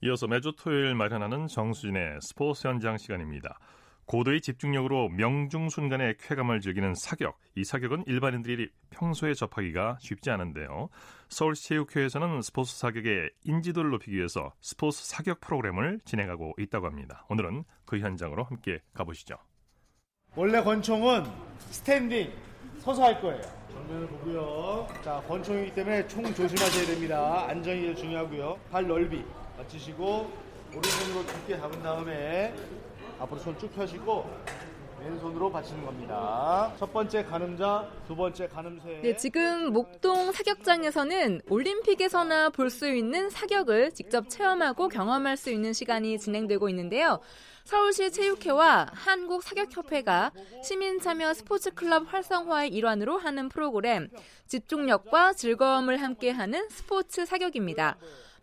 [0.00, 3.58] 이어서 매주 토요일 마련하는 정수진의 스포츠 현장 시간입니다.
[4.06, 7.38] 고도의 집중력으로 명중 순간의 쾌감을 즐기는 사격.
[7.56, 10.88] 이 사격은 일반인들이 평소에 접하기가 쉽지 않은데요.
[11.28, 17.24] 서울체육회에서는 스포츠 사격의 인지도를 높이기 위해서 스포츠 사격 프로그램을 진행하고 있다고 합니다.
[17.28, 19.36] 오늘은 그 현장으로 함께 가보시죠.
[20.36, 21.24] 원래 권총은
[21.70, 22.32] standing
[22.78, 23.40] 서서 할 거예요.
[23.70, 24.88] 정면을 보고요.
[25.02, 27.46] 자, 권총이기 때문에 총 조심하셔야 됩니다.
[27.48, 28.58] 안정이 제일 중요하고요.
[28.70, 29.24] 발 넓이
[29.56, 30.32] 맞추시고
[30.76, 32.52] 오른손으로 깊게 잡은 다음에
[33.24, 34.24] 앞으로 손 쭉 펴시고
[35.00, 36.72] 왼손으로 받치는 겁니다.
[36.78, 39.00] 첫 번째 가늠자, 두 번째 가늠쇠.
[39.02, 46.18] 네, 지금 목동 사격장에서는 올림픽에서나 볼 수 있는 사격을 직접 체험하고 경험할 수 있는 시간이
[46.18, 47.20] 진행되고 있는데요.
[47.64, 50.32] 서울시 체육회와 한국사격협회가
[50.62, 54.08] 시민 참여 스포츠 클럽 활성화의 일환으로 하는 프로그램
[54.46, 57.96] 집중력과 즐거움을 함께하는 스포츠 사격입니다.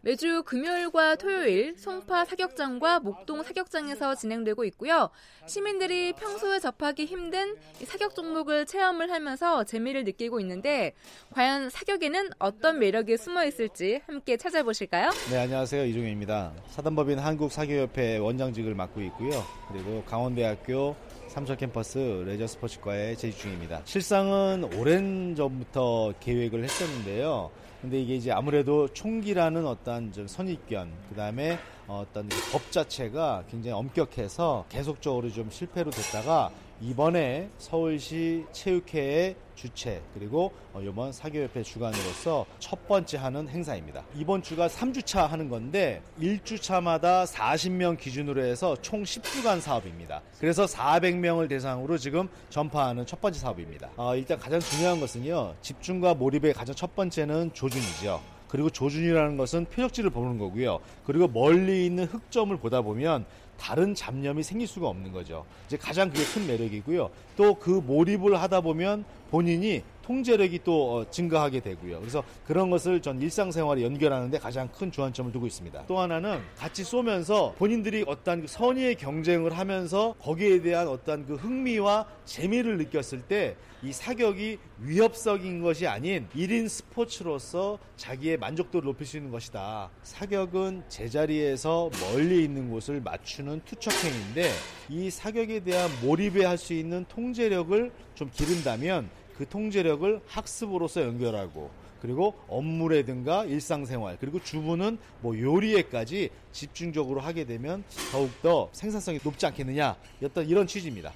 [0.04, 5.12] 매주 금요일과 토요일 송파 사격장과 목동 사격장에서 진행되고 있고요.
[5.46, 10.94] 시민들이 평소에 접하기 힘든 사격 종목을 체험을 하면서 재미를 느끼고 있는데
[11.34, 15.12] 과연 사격에는 어떤 매력이 숨어 있을지 함께 찾아보실까요?
[15.30, 15.86] 네, 안녕하세요.
[15.86, 16.54] 이종현입니다.
[16.70, 19.44] 사단법인 한국사격협회 원장직을 맡고 있고요.
[19.72, 20.96] 그리고 강원대학교
[21.28, 23.84] 삼척 캠퍼스 레저 스포츠과에 재직 중입니다.
[23.86, 27.52] 실상은 오랜 전부터 계획을 했었는데요.
[27.82, 34.66] 근데 이게 이제 아무래도 총기라는 어떤 좀 선입견, 그 다음에 어떤 법 자체가 굉장히 엄격해서
[34.70, 43.18] 계속적으로 좀 실패로 됐다가 이번에 서울시 체육회의 주최 그리고 어, 이번 사교협회 주관으로서 첫 번째
[43.18, 44.04] 하는 행사입니다.
[44.16, 50.24] 이번 주가 3주차 하는 건데 1주차마다 40명 기준으로 해서 총 10주간 사업입니다.
[50.40, 53.92] 그래서 400명을 대상으로 지금 전파하는 첫 번째 사업입니다.
[53.96, 55.54] 어, 일단 가장 중요한 것은요.
[55.62, 58.20] 집중과 몰입의 가장 첫 번째는 조준이죠.
[58.48, 60.80] 그리고 조준이라는 것은 표적지를 보는 거고요.
[61.06, 63.26] 그리고 멀리 있는 흑점을 보다 보면
[63.62, 65.46] 다른 잡념이 생길 수가 없는 거죠.
[65.68, 67.12] 이제 가장 그게 큰 매력이고요.
[67.38, 72.00] 또 그 몰입을 하다 보면 본인이 통제력이 또 어, 증가하게 되고요.
[72.00, 75.86] 그래서 그런 것을 전 일상생활에 연결하는데 가장 큰 주안점을 두고 있습니다.
[75.88, 82.06] 또 하나는 같이 쏘면서 본인들이 어떤 그 선의의 경쟁을 하면서 거기에 대한 어떤 그 흥미와
[82.26, 89.32] 재미를 느꼈을 때 이 사격이 위협적인 것이 아닌 1인 스포츠로서 자기의 만족도를 높일 수 있는
[89.32, 89.90] 것이다.
[90.04, 94.52] 사격은 제자리에서 멀리 있는 곳을 맞추는 투척행인데
[94.90, 99.10] 이 사격에 대한 몰입에 할 수 있는 통제력을 좀 기른다면
[99.42, 108.70] 그 통제력을 학습으로서 연결하고 그리고 업무라든가 일상생활 그리고 주부는 뭐 요리에까지 집중적으로 하게 되면 더욱더
[108.72, 111.12] 생산성이 높지 않겠느냐 어떤 이런 취지입니다.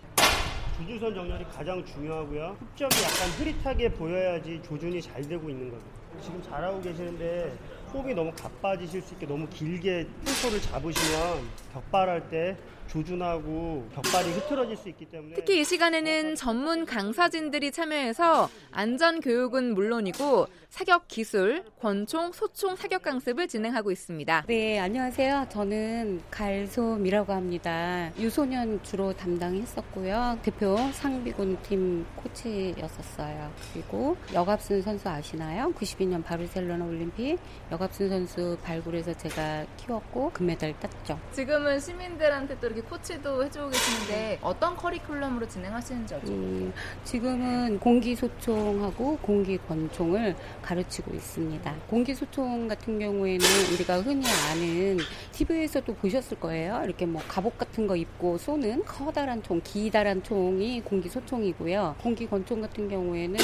[0.76, 2.58] 주주선 정렬이 가장 중요하고요.
[2.60, 5.84] 흡접이 약간 흐릿하게 보여야지 조준이 잘 되고 있는 거죠.
[6.20, 7.56] 지금 잘하고 계시는데
[7.94, 14.90] 호흡이 너무 가빠지실 수 있게 너무 길게 풀소를 잡으시면 격발할 때 조준하고 격발이 흐트러질 수
[14.90, 22.76] 있기 때문에 특히 이 시간에는 전문 강사진들이 참여해서 안전 교육은 물론이고 사격 기술, 권총, 소총
[22.76, 24.44] 사격 강습을 진행하고 있습니다.
[24.48, 25.48] 네, 안녕하세요.
[25.50, 28.12] 저는 갈솜이라고 합니다.
[28.20, 30.40] 유소년 주로 담당했었고요.
[30.44, 33.52] 대표 상비군 팀 코치였었어요.
[33.74, 35.72] 그리고 여갑순 선수 아시나요?
[35.74, 37.38] 92년 바르셀로나 올림픽
[37.76, 41.20] 여갑순 선수 발굴해서 제가 키웠고 금메달 땄죠.
[41.34, 46.30] 지금은 시민들한테 또 이렇게 코치도 해주고 계시는데 어떤 커리큘럼으로 진행하시는지 여쭤볼게요.
[46.30, 51.76] 음, 지금은 공기소총하고 공기권총을 가르치고 있습니다.
[51.90, 54.98] 공기소총 같은 경우에는 우리가 흔히 아는
[55.34, 56.82] TV에서도 보셨을 거예요.
[56.86, 61.96] 이렇게 뭐 갑옷 같은 거 입고 쏘는 커다란 총, 기다란 총이 공기소총이고요.
[62.02, 63.38] 공기권총 같은 경우에는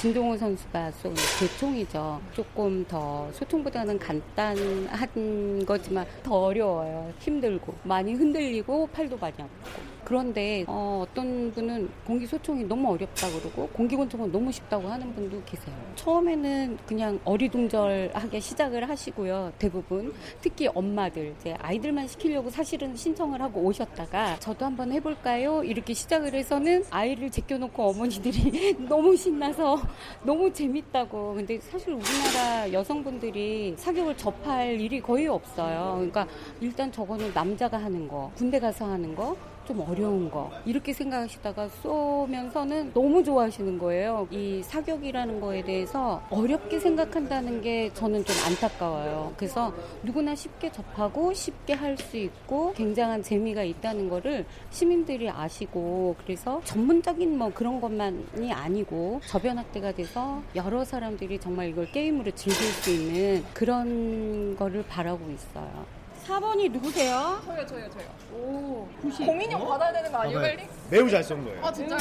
[0.00, 2.20] 진동호 선수가 쏜 대총이죠.
[2.32, 7.12] 조금 더 소총보다 는 간단한 거지만 더 어려워요.
[7.18, 9.93] 힘들고 많이 흔들리고 팔도 많이 아프고.
[10.04, 15.74] 그런데 어, 떤 분은 공기소총이 너무 어렵다 그러고 공기권총은 너무 쉽다고 하는 분도 계세요.
[15.96, 19.52] 처음에는 그냥 어리둥절하게 시작을 하시고요.
[19.58, 25.64] 대부분 특히 엄마들 이제 아이들만 시키려고 사실은 신청을 하고 오셨다가 저도 한번 해볼까요?
[25.64, 29.80] 이렇게 시작을 해서는 아이를 제껴놓고 어머니들이 너무 신나서
[30.22, 31.34] 너무 재밌다고.
[31.34, 35.94] 근데 사실 우리나라 여성분들이 사격을 접할 일이 거의 없어요.
[35.96, 36.26] 그러니까
[36.60, 39.36] 일단 저거는 남자가 하는 거, 군대 가서 하는 거,
[39.66, 44.28] 좀 어려운 거 이렇게 생각하시다가 쏘면서는 너무 좋아하시는 거예요.
[44.30, 49.32] 이 사격이라는 거에 대해서 어렵게 생각한다는 게 저는 좀 안타까워요.
[49.36, 49.72] 그래서
[50.02, 57.38] 누구나 쉽게 접하고 쉽게 할 수 있고 굉장한 재미가 있다는 거를 시민들이 아시고 그래서 전문적인
[57.38, 64.56] 뭐 그런 것만이 아니고 저변학대가 돼서 여러 사람들이 정말 이걸 게임으로 즐길 수 있는 그런
[64.56, 65.86] 거를 바라고 있어요.
[66.26, 67.40] 4번이 누구세요?
[67.44, 68.08] 저요, 저요, 저요.
[68.32, 68.88] 오,
[69.26, 70.56] 공인용 받아야 되는 거 아니에요, 받아요.
[70.56, 70.68] 빨리?
[70.90, 71.64] 매우 잘 쏜 거예요.
[71.64, 71.98] 아, 진짜요?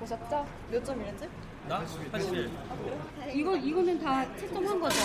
[0.00, 0.46] 보셨죠?
[0.70, 1.28] 몇 점이랬지?
[1.68, 1.82] 나?
[2.12, 2.50] 81.
[3.32, 4.96] 이거 이거는 다 채점한 거죠.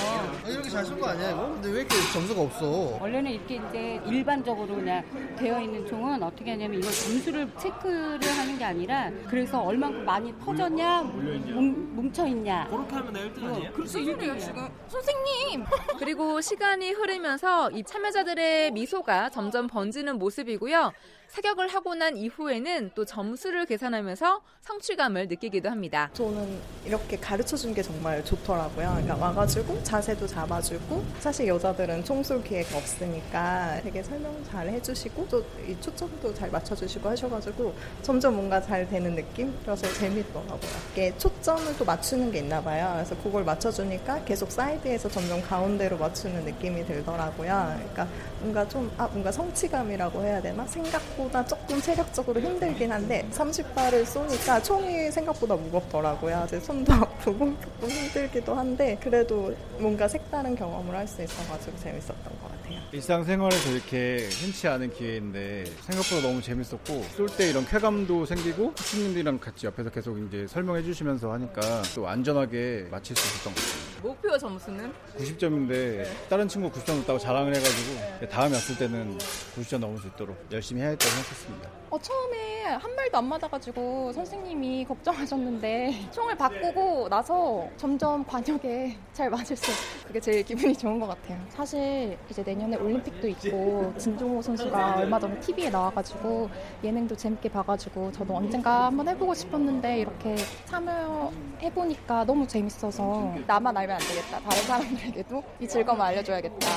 [0.46, 1.48] 이렇게 잘 쓴 거 아니야 이거?
[1.54, 2.98] 근데 왜 이렇게 점수가 없어?
[3.00, 5.02] 원래는 이렇게 이제 일반적으로 그냥
[5.38, 11.04] 되어 있는 총은 어떻게 하냐면 이걸 점수를 체크를 하는 게 아니라 그래서 얼만큼 많이 터졌냐,
[11.04, 12.68] 뭉, 뭉쳐 있냐.
[12.70, 13.72] 그렇게 하면 나 1등 아니야?
[13.72, 14.68] 그렇지 소리예요, 지금?
[14.90, 15.64] 선생님!
[15.98, 20.92] 그리고 시간이 흐르면서 이 참여자들의 미소가 점점 번지는 모습이고요.
[21.30, 26.10] 사격을 하고 난 이후에는 또 점수를 계산하면서 성취감을 느끼기도 합니다.
[26.14, 28.90] 저는 이렇게 가르쳐 준 게 정말 좋더라고요.
[28.90, 35.76] 그러니까 와가지고 자세도 잡아주고 사실 여자들은 총쏠 기회가 없으니까 되게 설명 잘 해주시고 또 이
[35.82, 39.54] 초점도 잘 맞춰주시고 하셔가지고 점점 뭔가 잘 되는 느낌?
[39.64, 40.60] 그래서 재밌더라고요.
[40.94, 42.92] 이게 초점을 또 맞추는 게 있나 봐요.
[42.96, 47.76] 그래서 그걸 맞춰주니까 계속 사이드에서 점점 가운데로 맞추는 느낌이 들더라고요.
[47.78, 48.08] 그러니까
[48.40, 50.66] 뭔가 좀, 아, 뭔가 성취감이라고 해야 되나?
[50.66, 56.48] 생각 보다 조금 체력적으로 힘들긴 한데 30발을 쏘니까 총이 생각보다 무겁더라고요.
[56.50, 62.42] 제 손도 아프고 조금 힘들기도 한데 그래도 뭔가 색다른 경험을 할 수 있어가지고 재밌었던 것
[62.52, 62.80] 같아요.
[62.92, 69.66] 일상생활에서 이렇게 흔치 않은 기회인데 생각보다 너무 재밌었고 쏠 때 이런 쾌감도 생기고 코치님들이랑 같이
[69.66, 73.89] 옆에서 계속 이제 설명해 주시면서 하니까 또 안전하게 마칠 수 있었던 것 같아요.
[74.02, 74.94] 목표 점수는?
[75.18, 79.18] 90점인데 다른 친구 90점 넣었다고 자랑을 해가지고 다음에 왔을 때는
[79.56, 81.70] 90점 넘을 수 있도록 열심히 해야겠다고 생각했습니다.
[81.90, 89.56] 어, 처음에 한 발도 안 맞아가지고 선생님이 걱정하셨는데 총을 바꾸고 나서 점점 관역에 잘 맞을
[89.56, 89.72] 수
[90.06, 91.40] 그게 제일 기분이 좋은 것 같아요.
[91.50, 96.50] 사실 이제 내년에 올림픽도 있고 진종호 선수가 얼마 전에 TV에 나와가지고
[96.84, 100.36] 예능도 재밌게 봐가지고 저도 언젠가 한번 해보고 싶었는데 이렇게
[100.66, 104.40] 참여해보니까 너무 재밌어서 나만 알면 안 되겠다.
[104.40, 106.68] 다른 사람들에게도 이 즐거움을 알려줘야겠다.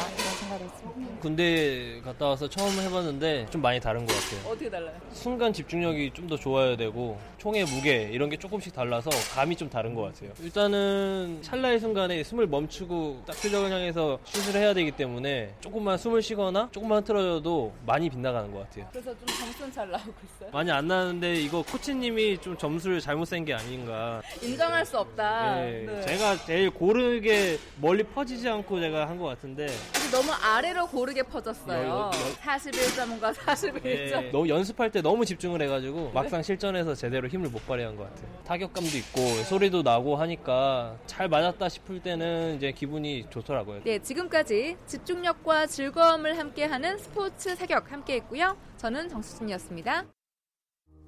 [0.60, 1.20] 있습니다.
[1.20, 4.50] 군대 갔다 와서 처음 해봤는데 좀 많이 다른 것 같아요.
[4.50, 4.94] 어떻게 달라요?
[5.12, 9.94] 순간 집중력이 좀 더 좋아야 되고 총의 무게 이런 게 조금씩 달라서 감이 좀 다른
[9.94, 10.30] 것 같아요.
[10.40, 16.68] 일단은 찰나의 순간에 숨을 멈추고 딱 표적을 향해서 슛을 해야 되기 때문에 조금만 숨을 쉬거나
[16.72, 18.86] 조금만 틀어져도 많이 빗나가는 것 같아요.
[18.92, 20.50] 그래서 좀 점수는 잘 나오고 있어요?
[20.52, 24.22] 많이 안 나는데 이거 코치님이 좀 점수를 잘못 센 게 아닌가.
[24.40, 25.56] 인정할 수 없다.
[25.56, 26.00] 네, 네.
[26.02, 29.66] 제가 제일 고르게 멀리 퍼지지 않고 제가 한 것 같은데
[30.12, 31.88] 너무 아래로 고르게 퍼졌어요.
[31.88, 33.82] 여- 여- 41점과 41점.
[33.82, 38.42] 네, 너무 연습할 때 너무 집중을 해가지고 막상 실전에서 제대로 힘을 못 발휘한 것 같아요.
[38.44, 43.82] 타격감도 있고 소리도 나고 하니까 잘 맞았다 싶을 때는 이제 기분이 좋더라고요.
[43.84, 48.56] 네, 지금까지 집중력과 즐거움을 함께하는 스포츠 사격 함께했고요.
[48.78, 50.04] 저는 정수진이었습니다.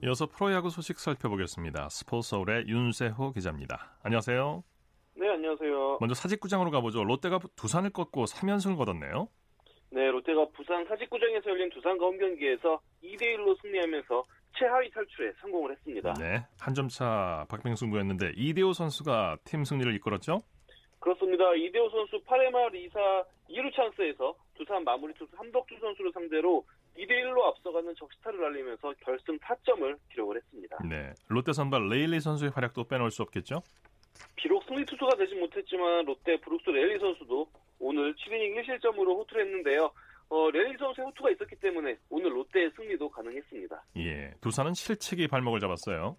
[0.05, 1.89] 이어서 프로야구 소식 살펴보겠습니다.
[1.91, 3.97] 스포츠 서울의 윤세호 기자입니다.
[4.03, 4.63] 안녕하세요.
[5.17, 5.99] 네, 안녕하세요.
[6.01, 7.05] 먼저 사직구장으로 가보죠.
[7.05, 9.29] 롯데가 두산을 꺾고 3연승을 거뒀네요.
[9.91, 14.25] 네, 롯데가 부산 사직구장에서 열린 두산과 홈 경기에서 2대 1로 승리하면서
[14.59, 16.15] 최하위 탈출에 성공을 했습니다.
[16.15, 20.43] 네, 한 점 차 박빙 승부였는데 이대호 선수가 팀 승리를 이끌었죠?
[20.99, 21.45] 그렇습니다.
[21.55, 26.65] 이대호 선수 8회 말 2사 2루 찬스에서 두산 마무리 투수 한덕주 선수를 상대로
[26.97, 30.79] 2대1로 앞서가는 적시타를 날리면서 결승 타점을 기록을 했습니다.
[30.89, 33.63] 네, 롯데 선발 레일리 선수의 활약도 빼놓을 수 없겠죠?
[34.37, 37.49] 비록 승리 투수가 되지 못했지만 롯데 브룩스 레일리 선수도
[37.79, 39.91] 오늘 7이닝 1실점으로 호투를 했는데요.
[40.29, 43.85] 어, 레일리 선수의 호투가 있었기 때문에 오늘 롯데의 승리도 가능했습니다.
[43.99, 46.17] 예, 두산은 실책이 발목을 잡았어요.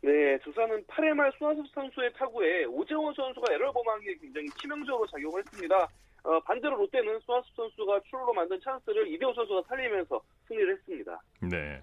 [0.00, 5.88] 네, 두산은 8회 말 손아섭 선수의 타구에 오재원 선수가 범한 게 굉장히 치명적으로 작용을 했습니다.
[6.22, 11.20] 어, 반대로 롯데는 손아섭 선수가 출루로 만든 찬스를 이대호 선수가 살리면서 승리를 했습니다.
[11.50, 11.82] 네,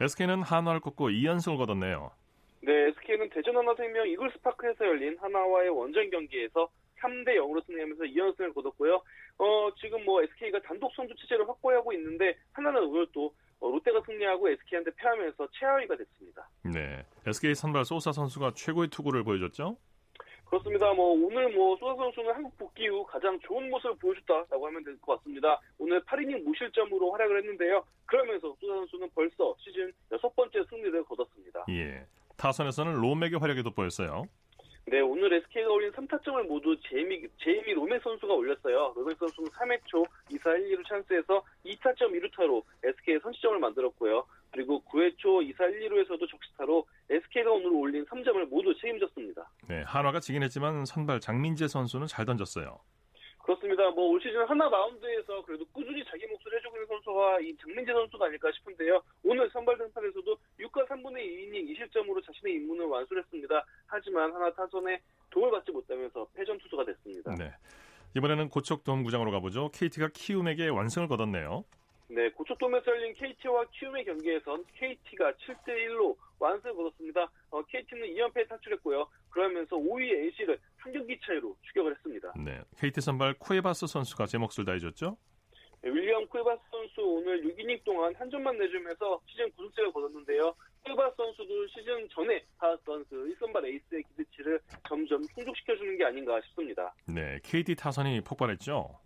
[0.00, 2.10] SK는 한화를 꺾고 2연승을 거뒀네요.
[2.60, 6.68] 네, SK는 대전 하나생명 이글스파크에서 열린 하나와의 원정 경기에서
[7.00, 9.00] 3대 0으로 승리하면서 2연승을 거뒀고요.
[9.38, 14.48] 어, 지금 뭐 SK가 단독 선두 체제를 확보하고 있는데 하나는 오늘 또 어, 롯데가 승리하고
[14.50, 16.48] SK한테 패하면서 최하위가 됐습니다.
[16.64, 17.04] 네.
[17.26, 19.76] SK 선발 소사 선수가 최고의 투구를 보여줬죠?
[20.46, 20.92] 그렇습니다.
[20.94, 25.18] 뭐 오늘 뭐 소사 선수는 한국 복귀 후 가장 좋은 모습을 보여줬다라고 하면 될 것
[25.18, 25.60] 같습니다.
[25.78, 27.84] 오늘 8이닝 무실점으로 활약을 했는데요.
[28.06, 31.64] 그러면서 소사 선수는 벌써 시즌 여섯 번째 승리를 거뒀습니다.
[31.68, 32.04] 예.
[32.38, 34.26] 타선에서는 로맥의 활약이 돋보였어요.
[34.86, 38.94] 네, 오늘 SK가 올린 3타점을 모두 제이미, 제이미 로맥 선수가 올렸어요.
[38.96, 44.24] 로맥 선수는 3회 초 2사 1, 2루 찬스에서 2타점 2루타로 SK의 선취점을 만들었고요.
[44.50, 49.50] 그리고 9회 초 2사 1, 2루에서도 적시타로 SK가 오늘 올린 3점을 모두 책임졌습니다.
[49.68, 52.78] 네, 한화가 지긴 했지만 선발 장민재 선수는 잘 던졌어요.
[53.52, 53.90] 그렇습니다.
[53.92, 58.26] 뭐 올 시즌 하나 마운드에서 그래도 꾸준히 자기 몫을 해주고 있는 선수가 이 장민재 선수가
[58.26, 59.00] 아닐까 싶은데요.
[59.24, 63.64] 오늘 선발 등판에서도 6과 3분의 2이닝 2실점으로 자신의 임무는 완수를 했습니다.
[63.86, 67.34] 하지만 하나 타선에 도움을 받지 못하면서 패전 투수가 됐습니다.
[67.36, 67.50] 네.
[68.16, 69.70] 이번에는 고척돔 구장으로 가보죠.
[69.72, 71.64] KT가 키움에게 완승을 거뒀네요.
[72.10, 77.30] 네, 고척돔에서 열린 KT와 키움의 경기에선 KT가 7대1로 완승을 거뒀습니다.
[77.50, 79.06] 어, KT는 2연패에 탈출했고요.
[79.28, 82.32] 그러면서 5위 NC를 한 경기 차이로 추격을 했습니다.
[82.42, 85.18] 네, KT 선발 쿠에바스 선수가 제 몫을 다해줬죠.
[85.82, 90.54] 네, 윌리엄 쿠에바스 선수 오늘 6이닝 동안 한 점만 내주면서 시즌 9승째를 거뒀는데요.
[90.86, 96.94] 쿠에바스 선수도 시즌 전에 받았던 그 1선발 에이스의 기대치를 점점 충족시켜주는 게 아닌가 싶습니다.
[97.06, 98.98] 네, KT 타선이 폭발했죠.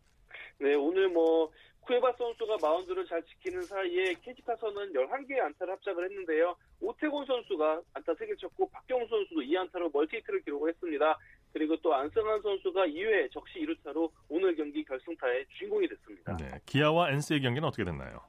[0.60, 1.50] 네, 오늘 뭐
[1.82, 6.56] 쿠에바 선수가 마운드를 잘 지키는 사이에 KT 타선은 11개의 안타를 합작을 했는데요.
[6.80, 11.18] 오태곤 선수가 안타 3개 쳤고 박경수 선수도 2안타로 멀티히트를 기록을 했습니다.
[11.52, 16.36] 그리고 또 안승환 선수가 2회 적시 2루타로 오늘 경기 결승타의 주인공이 됐습니다.
[16.36, 18.20] 네, 기아와 NC의 경기는 어떻게 됐나요?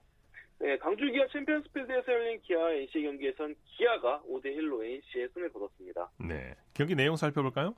[0.59, 6.09] 네, 광주 기아 챔피언스필드에서 열린 기아와 NC의 경기에선 기아가 5대 1로 NC에 승을 거뒀습니다.
[6.19, 7.75] 네, 경기 내용 살펴볼까요?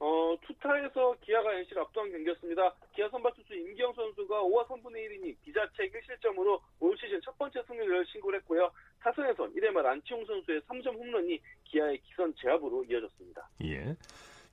[0.00, 2.74] 어, 투타에서 기아가 NC를 압도한 경기였습니다.
[2.94, 8.06] 기아 선발 투수 임기영 선수가 5와 3분의 1이닝 비자책 1실점으로 올 시즌 첫 번째 승리를
[8.06, 8.70] 신고를 했고요.
[9.00, 13.48] 타선에선 1회 말 안치홍 선수의 3점 홈런이 기아의 기선 제압으로 이어졌습니다.
[13.64, 13.96] 예.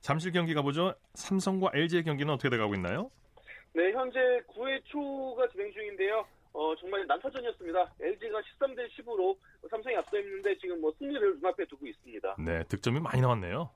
[0.00, 0.94] 잠실 경기 가보죠.
[1.14, 3.10] 삼성과 LG의 경기는 어떻게 돼가고 있나요?
[3.74, 6.26] 네, 현재 9회 초가 진행 중인데요.
[6.52, 7.94] 어, 정말 난타전이었습니다.
[8.00, 9.36] LG가 13대 10으로
[9.70, 12.36] 삼성이 앞서 있는데 지금 뭐 승리를 눈앞에 두고 있습니다.
[12.38, 13.70] 네, 득점이 많이 나왔네요.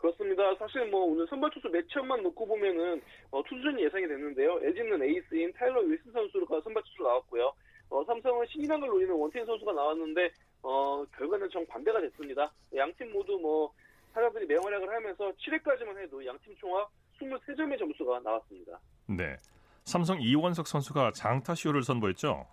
[0.00, 0.54] 그렇습니다.
[0.56, 4.58] 사실 뭐 오늘 선발 투수 매치업만 놓고 보면은 어, 투수전이 예상이 됐는데요.
[4.62, 7.52] LG는 에이스인 타일러 윌슨 선수가 선발 투수로 나왔고요.
[7.90, 10.30] 어, 삼성은 신인왕을 노리는 원태인 선수가 나왔는데
[10.62, 12.50] 어, 결과는 정반대가 됐습니다.
[12.74, 13.72] 양팀 모두 뭐
[14.14, 16.88] 타자들이 맹활약을 하면서 7회까지만 해도 양팀 총합
[17.20, 18.80] 23점의 점수가 나왔습니다.
[19.06, 19.36] 네.
[19.84, 22.46] 삼성 이원석 선수가 장타쇼를 선보였죠?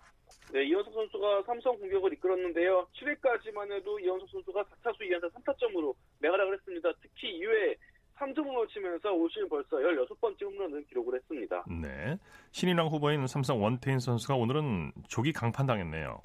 [0.52, 2.86] 네, 이원석 선수가 삼성 공격을 이끌었는데요.
[2.94, 6.90] 7회까지만 해도 이원석 선수가 4타수 2안타 3타점으로 맹활약을 했습니다.
[7.02, 7.76] 특히 2회
[8.16, 11.64] 3점을 치면서 올 시즌 벌써 16번째 홈런을 기록을 했습니다.
[11.68, 12.16] 네.
[12.52, 16.20] 신인왕 후보인 삼성 원태인 선수가 오늘은 조기 강판당했네요.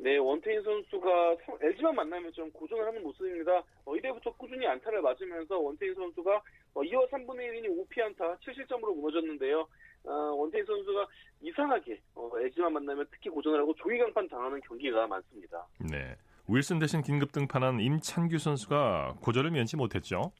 [0.00, 3.62] 네, 원태인 선수가 LG만 만나면 좀 고전을 하는 모습입니다.
[3.84, 6.42] 어, 1회부터 꾸준히 안타를 맞으면서 원태인 선수가
[6.74, 9.66] 어, 2와 3분의 1이니 5피안타 7실점으로 무너졌는데요.
[10.04, 11.06] 어, 원태인 선수가
[11.40, 15.66] 이상하게 어, LG만 만나면 특히 고전을 하고 조기 강판 당하는 경기가 많습니다.
[15.78, 16.16] 네.
[16.48, 20.32] 윌슨 대신 긴급 등판한 임찬규 선수가 고전을 면치 못했죠.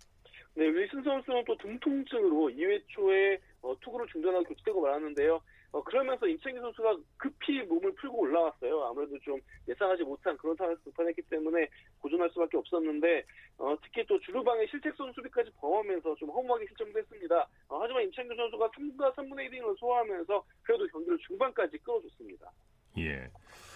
[0.54, 5.40] 네, 윌슨 선수는 또 등통증으로 2회 초에 어, 투구를 중단하고 교체되고 말았는데요.
[5.74, 8.84] 어, 그러면서 임창규 선수가 급히 몸을 풀고 올라왔어요.
[8.84, 11.68] 아무래도 좀 예상하지 못한 그런 상황에서 등판했기 때문에
[12.00, 13.24] 고전할 수밖에 없었는데
[13.58, 17.48] 어, 특히 또 주루방의 실책선 수비까지 범하면서 좀 허무하게 실점도 했습니다.
[17.68, 22.52] 어, 하지만 임창규 선수가 3과 3분의 1이닝을 소화하면서 그래도 경기를 중반까지 끌어줬습니다.
[22.98, 23.28] 예.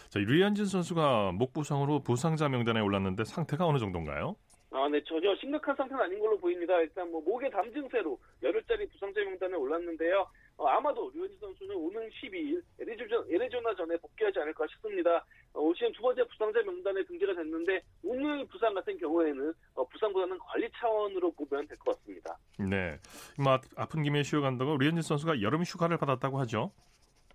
[0.09, 4.37] 자, 류현진 선수가 목 부상으로 부상자 명단에 올랐는데 상태가 어느 정도인가요?
[4.71, 6.79] 아, 네, 전혀 심각한 상태는 아닌 걸로 보입니다.
[6.81, 10.29] 일단 뭐 목의 담 증세로 열흘짜리 부상자 명단에 올랐는데요.
[10.59, 15.25] 어, 아마도 류현진 선수는 오는 12일 애리조나, 애리조나 전에 복귀하지 않을까 싶습니다.
[15.53, 20.37] 어, 올 시즌 두 번째 부상자 명단에 등재가 됐는데 오늘 부상 같은 경우에는 어, 부상보다는
[20.39, 22.37] 관리 차원으로 보면 될 것 같습니다.
[22.59, 22.99] 네,
[23.39, 26.73] 뭐 아픈 김에 쉬어간다고 류현진 선수가 여름 휴가를 받았다고 하죠.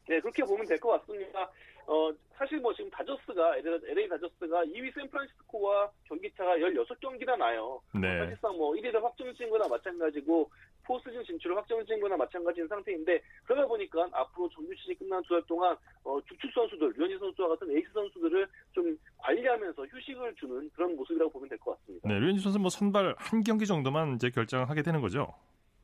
[0.10, 1.50] 네, 그렇게 보면 될 것 같습니다.
[1.86, 7.82] 어, 사실 뭐 지금 다저스가, LA 다저스가 2위 샌프란시스코와 경기차가 16경기나 나요.
[7.94, 8.20] 네.
[8.20, 10.50] 사실상 뭐 1위를 확정을 찍은 거나 마찬가지고
[10.86, 15.42] 포스즌 진출을 확정을 찍은 거나 마찬가지인 상태인데 그러다 보니까 앞으로 정규 시즌이 끝난 두 달
[15.48, 21.32] 동안 어, 주축 선수들, 류현진 선수와 같은 에이스 선수들을 좀 관리하면서 휴식을 주는 그런 모습이라고
[21.32, 22.10] 보면 될 것 같습니다.
[22.10, 25.34] 네, 류현진 선수 뭐 선발 한 경기 정도만 이제 결정하게 되는 거죠.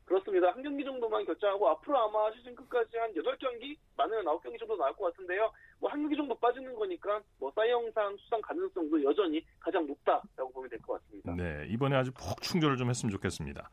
[0.09, 0.49] 그렇습니다.
[0.49, 3.77] 한 경기 정도만 결정하고 앞으로 아마 시즌 끝까지 한 8경기?
[3.95, 5.51] 많으면 9경기 정도 나올 것 같은데요.
[5.79, 10.79] 뭐 한 경기 정도 빠지는 거니까 뭐 사이영상 수상 가능성도 여전히 가장 높다라고 보면 될
[10.81, 11.35] 것 같습니다.
[11.35, 13.69] 네, 이번에 아주 푹 충전을 좀 했으면 좋겠습니다.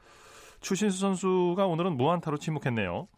[0.61, 3.09] 추신수 선수가 오늘은 무안타로 침묵했네요.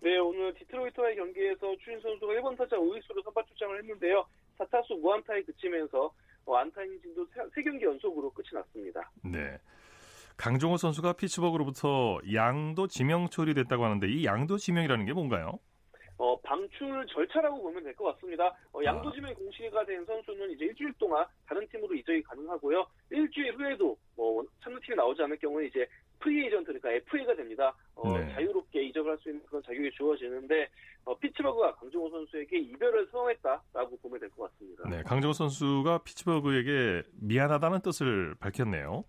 [0.00, 4.24] 네, 오늘 디트로이트와의 경기에서 추신 선수가 1번 타자 우익수로 선발 출장을 했는데요.
[4.58, 6.12] 4타수 무안타에 그치면서
[6.44, 9.10] 어, 안타 행진도 3경기 연속으로 끝이 났습니다.
[9.24, 9.58] 네.
[10.38, 15.58] 강종호 선수가 피츠버그로부터 양도 지명 처리됐다고 하는데 이 양도 지명이라는 게 뭔가요?
[16.16, 18.46] 어, 방출 절차라고 보면 될 것 같습니다.
[18.72, 22.86] 어, 양도 지명 공시가 된 선수는 이제 일주일 동안 다른 팀으로 이적이 가능하고요.
[23.10, 25.86] 일주일 후에도 뭐 참는 팀이 나오지 않을 경우는 이제
[26.20, 27.74] 프리 에이전트 그러니까 FA가 됩니다.
[27.94, 28.32] 어, 네.
[28.34, 30.68] 자유롭게 이적을 할 수 있는 그런 자격이 주어지는데
[31.04, 34.88] 어, 피츠버그가 강정호 선수에게 이별을 선언했다라고 보면 될 것 같습니다.
[34.88, 39.04] 네, 강정호 선수가 피츠버그에게 미안하다는 뜻을 밝혔네요.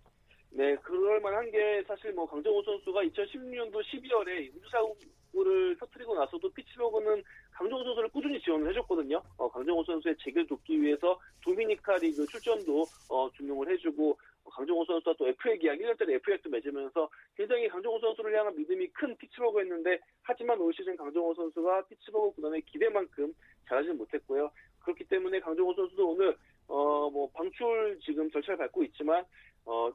[0.52, 7.22] 네, 그럴 만한 게 사실 뭐 강정호 선수가 2016년도 12월에 음주사고를 터뜨리고 나서도 피츠버그는
[7.52, 9.22] 강정호 선수를 꾸준히 지원을 해줬거든요.
[9.36, 15.14] 어, 강정호 선수의 재기를 돕기 위해서 도미니카 리그 출전도 어, 준용을 해주고 어, 강정호 선수와
[15.18, 20.74] 또 FA 계약 1년짜리 FA도 맺으면서 굉장히 강정호 선수를 향한 믿음이 큰 피츠버그였는데 하지만 올
[20.74, 23.32] 시즌 강정호 선수가 피츠버그 구단의 기대만큼
[23.68, 24.50] 잘하지는 못했고요.
[24.80, 26.36] 그렇기 때문에 강정호 선수도 오늘
[26.66, 29.24] 어 뭐 방출 지금 절차를 밟고 있지만
[29.64, 29.92] 어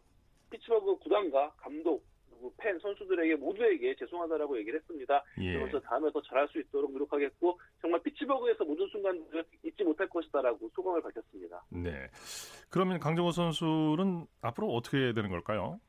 [0.50, 5.24] 피츠버그 구단과 감독 그리고 팬 선수들에게 모두에게 죄송하다라고 얘기를 했습니다.
[5.40, 5.54] 예.
[5.54, 11.02] 그러면서 다음에 더 잘할 수 있도록 노력하겠고 정말 피츠버그에서 모든 순간들을 잊지 못할 것이다라고 소감을
[11.02, 11.64] 밝혔습니다.
[11.70, 12.08] 네.
[12.70, 15.80] 그러면 강정호 선수는 앞으로 어떻게 되는 걸까요?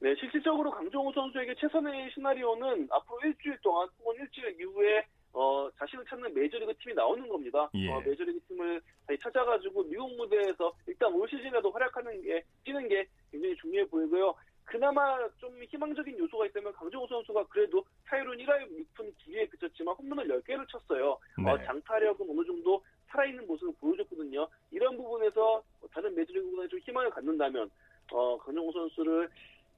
[0.00, 6.32] 네, 실질적으로 강정호 선수에게 최선의 시나리오는 앞으로 일주일 동안 혹은 일주일 이후에 어, 자신을 찾는
[6.32, 7.68] 메이저리그 팀이 나오는 겁니다.
[7.74, 7.90] 예.
[7.90, 13.56] 어, 메이저리그 팀을 다시 찾아가지고 미국 무대에서 일단 올 시즌에도 활약하는 게 뛰는 게 굉장히
[13.56, 14.34] 중요해 보이고요.
[14.64, 18.62] 그나마 좀 희망적인 요소가 있다면 강정호 선수가 그래도 타율은 1할
[18.96, 21.18] 6푼 9리에 그쳤지만 홈런을 10개를 쳤어요.
[21.36, 21.50] 네.
[21.50, 24.48] 어, 장타력은 어느 정도 살아있는 모습을 보여줬거든요.
[24.70, 25.62] 이런 부분에서
[25.92, 27.70] 다른 메이저리그 구단이 좀 희망을 갖는다면
[28.12, 29.28] 어, 강정호 선수를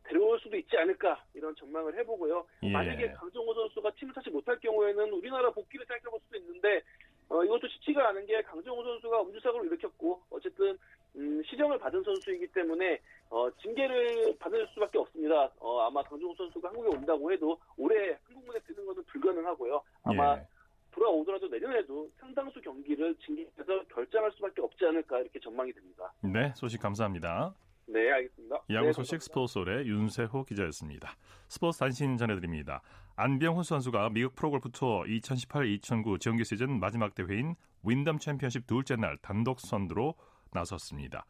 [0.06, 2.46] 데려올 수도 있지 않을까 이런 전망을 해보고요.
[2.62, 2.70] 예.
[2.70, 6.82] 만약에 강정호 선수가 팀을 찾지 못할 경우에는 우리나라 복귀를 생각해볼 수도 있는데
[7.28, 10.78] 어, 이것도 쉽지가 않은 게 강정호 선수가 우주사고를 일으켰고 어쨌든
[11.16, 13.00] 음, 시정을 받은 선수이기 때문에
[13.30, 15.50] 어, 징계를 받을 수밖에 없습니다.
[15.58, 19.82] 어, 아마 강정호 선수가 한국에 온다고 해도 올해 한국 무대 뛰는 것은 불가능하고요.
[20.04, 20.46] 아마 예.
[20.92, 26.12] 돌아오더라도 내년에도 상당수 경기를 징계해서 결장할 수밖에 없지 않을까 이렇게 전망이 됩니다.
[26.22, 27.54] 네, 소식 감사합니다.
[27.88, 28.56] 네, 알겠습니다.
[28.70, 31.16] 야구 네, 소식 스포츠서울의 윤세호 기자였습니다.
[31.48, 32.82] 스포츠 단신 전해드립니다.
[33.14, 39.60] 안병훈 선수가 미국 프로골프 투어 2018-2019 정규 시즌 마지막 대회인 윈덤 챔피언십 둘째 날 단독
[39.60, 40.14] 선두로
[40.52, 41.24] 나섰습니다.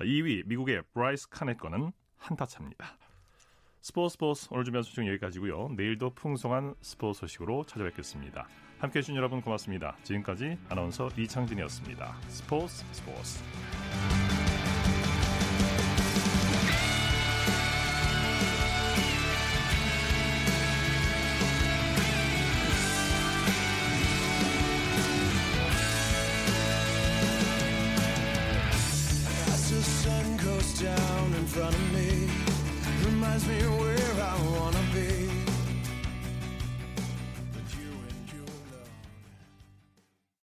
[0.00, 2.96] 2위 미국의 브라이스 가넷과는 한 타 차입니다.
[3.80, 5.70] 스포츠 스포츠 오늘 준비한 소식 여기까지고요.
[5.76, 8.48] 내일도 풍성한 스포츠 소식으로 찾아뵙겠습니다.
[8.78, 9.96] 함께해 주신 여러분 고맙습니다.
[10.02, 12.16] 지금까지 아나운서 이창진이었습니다.
[12.28, 13.42] 스포츠 스포츠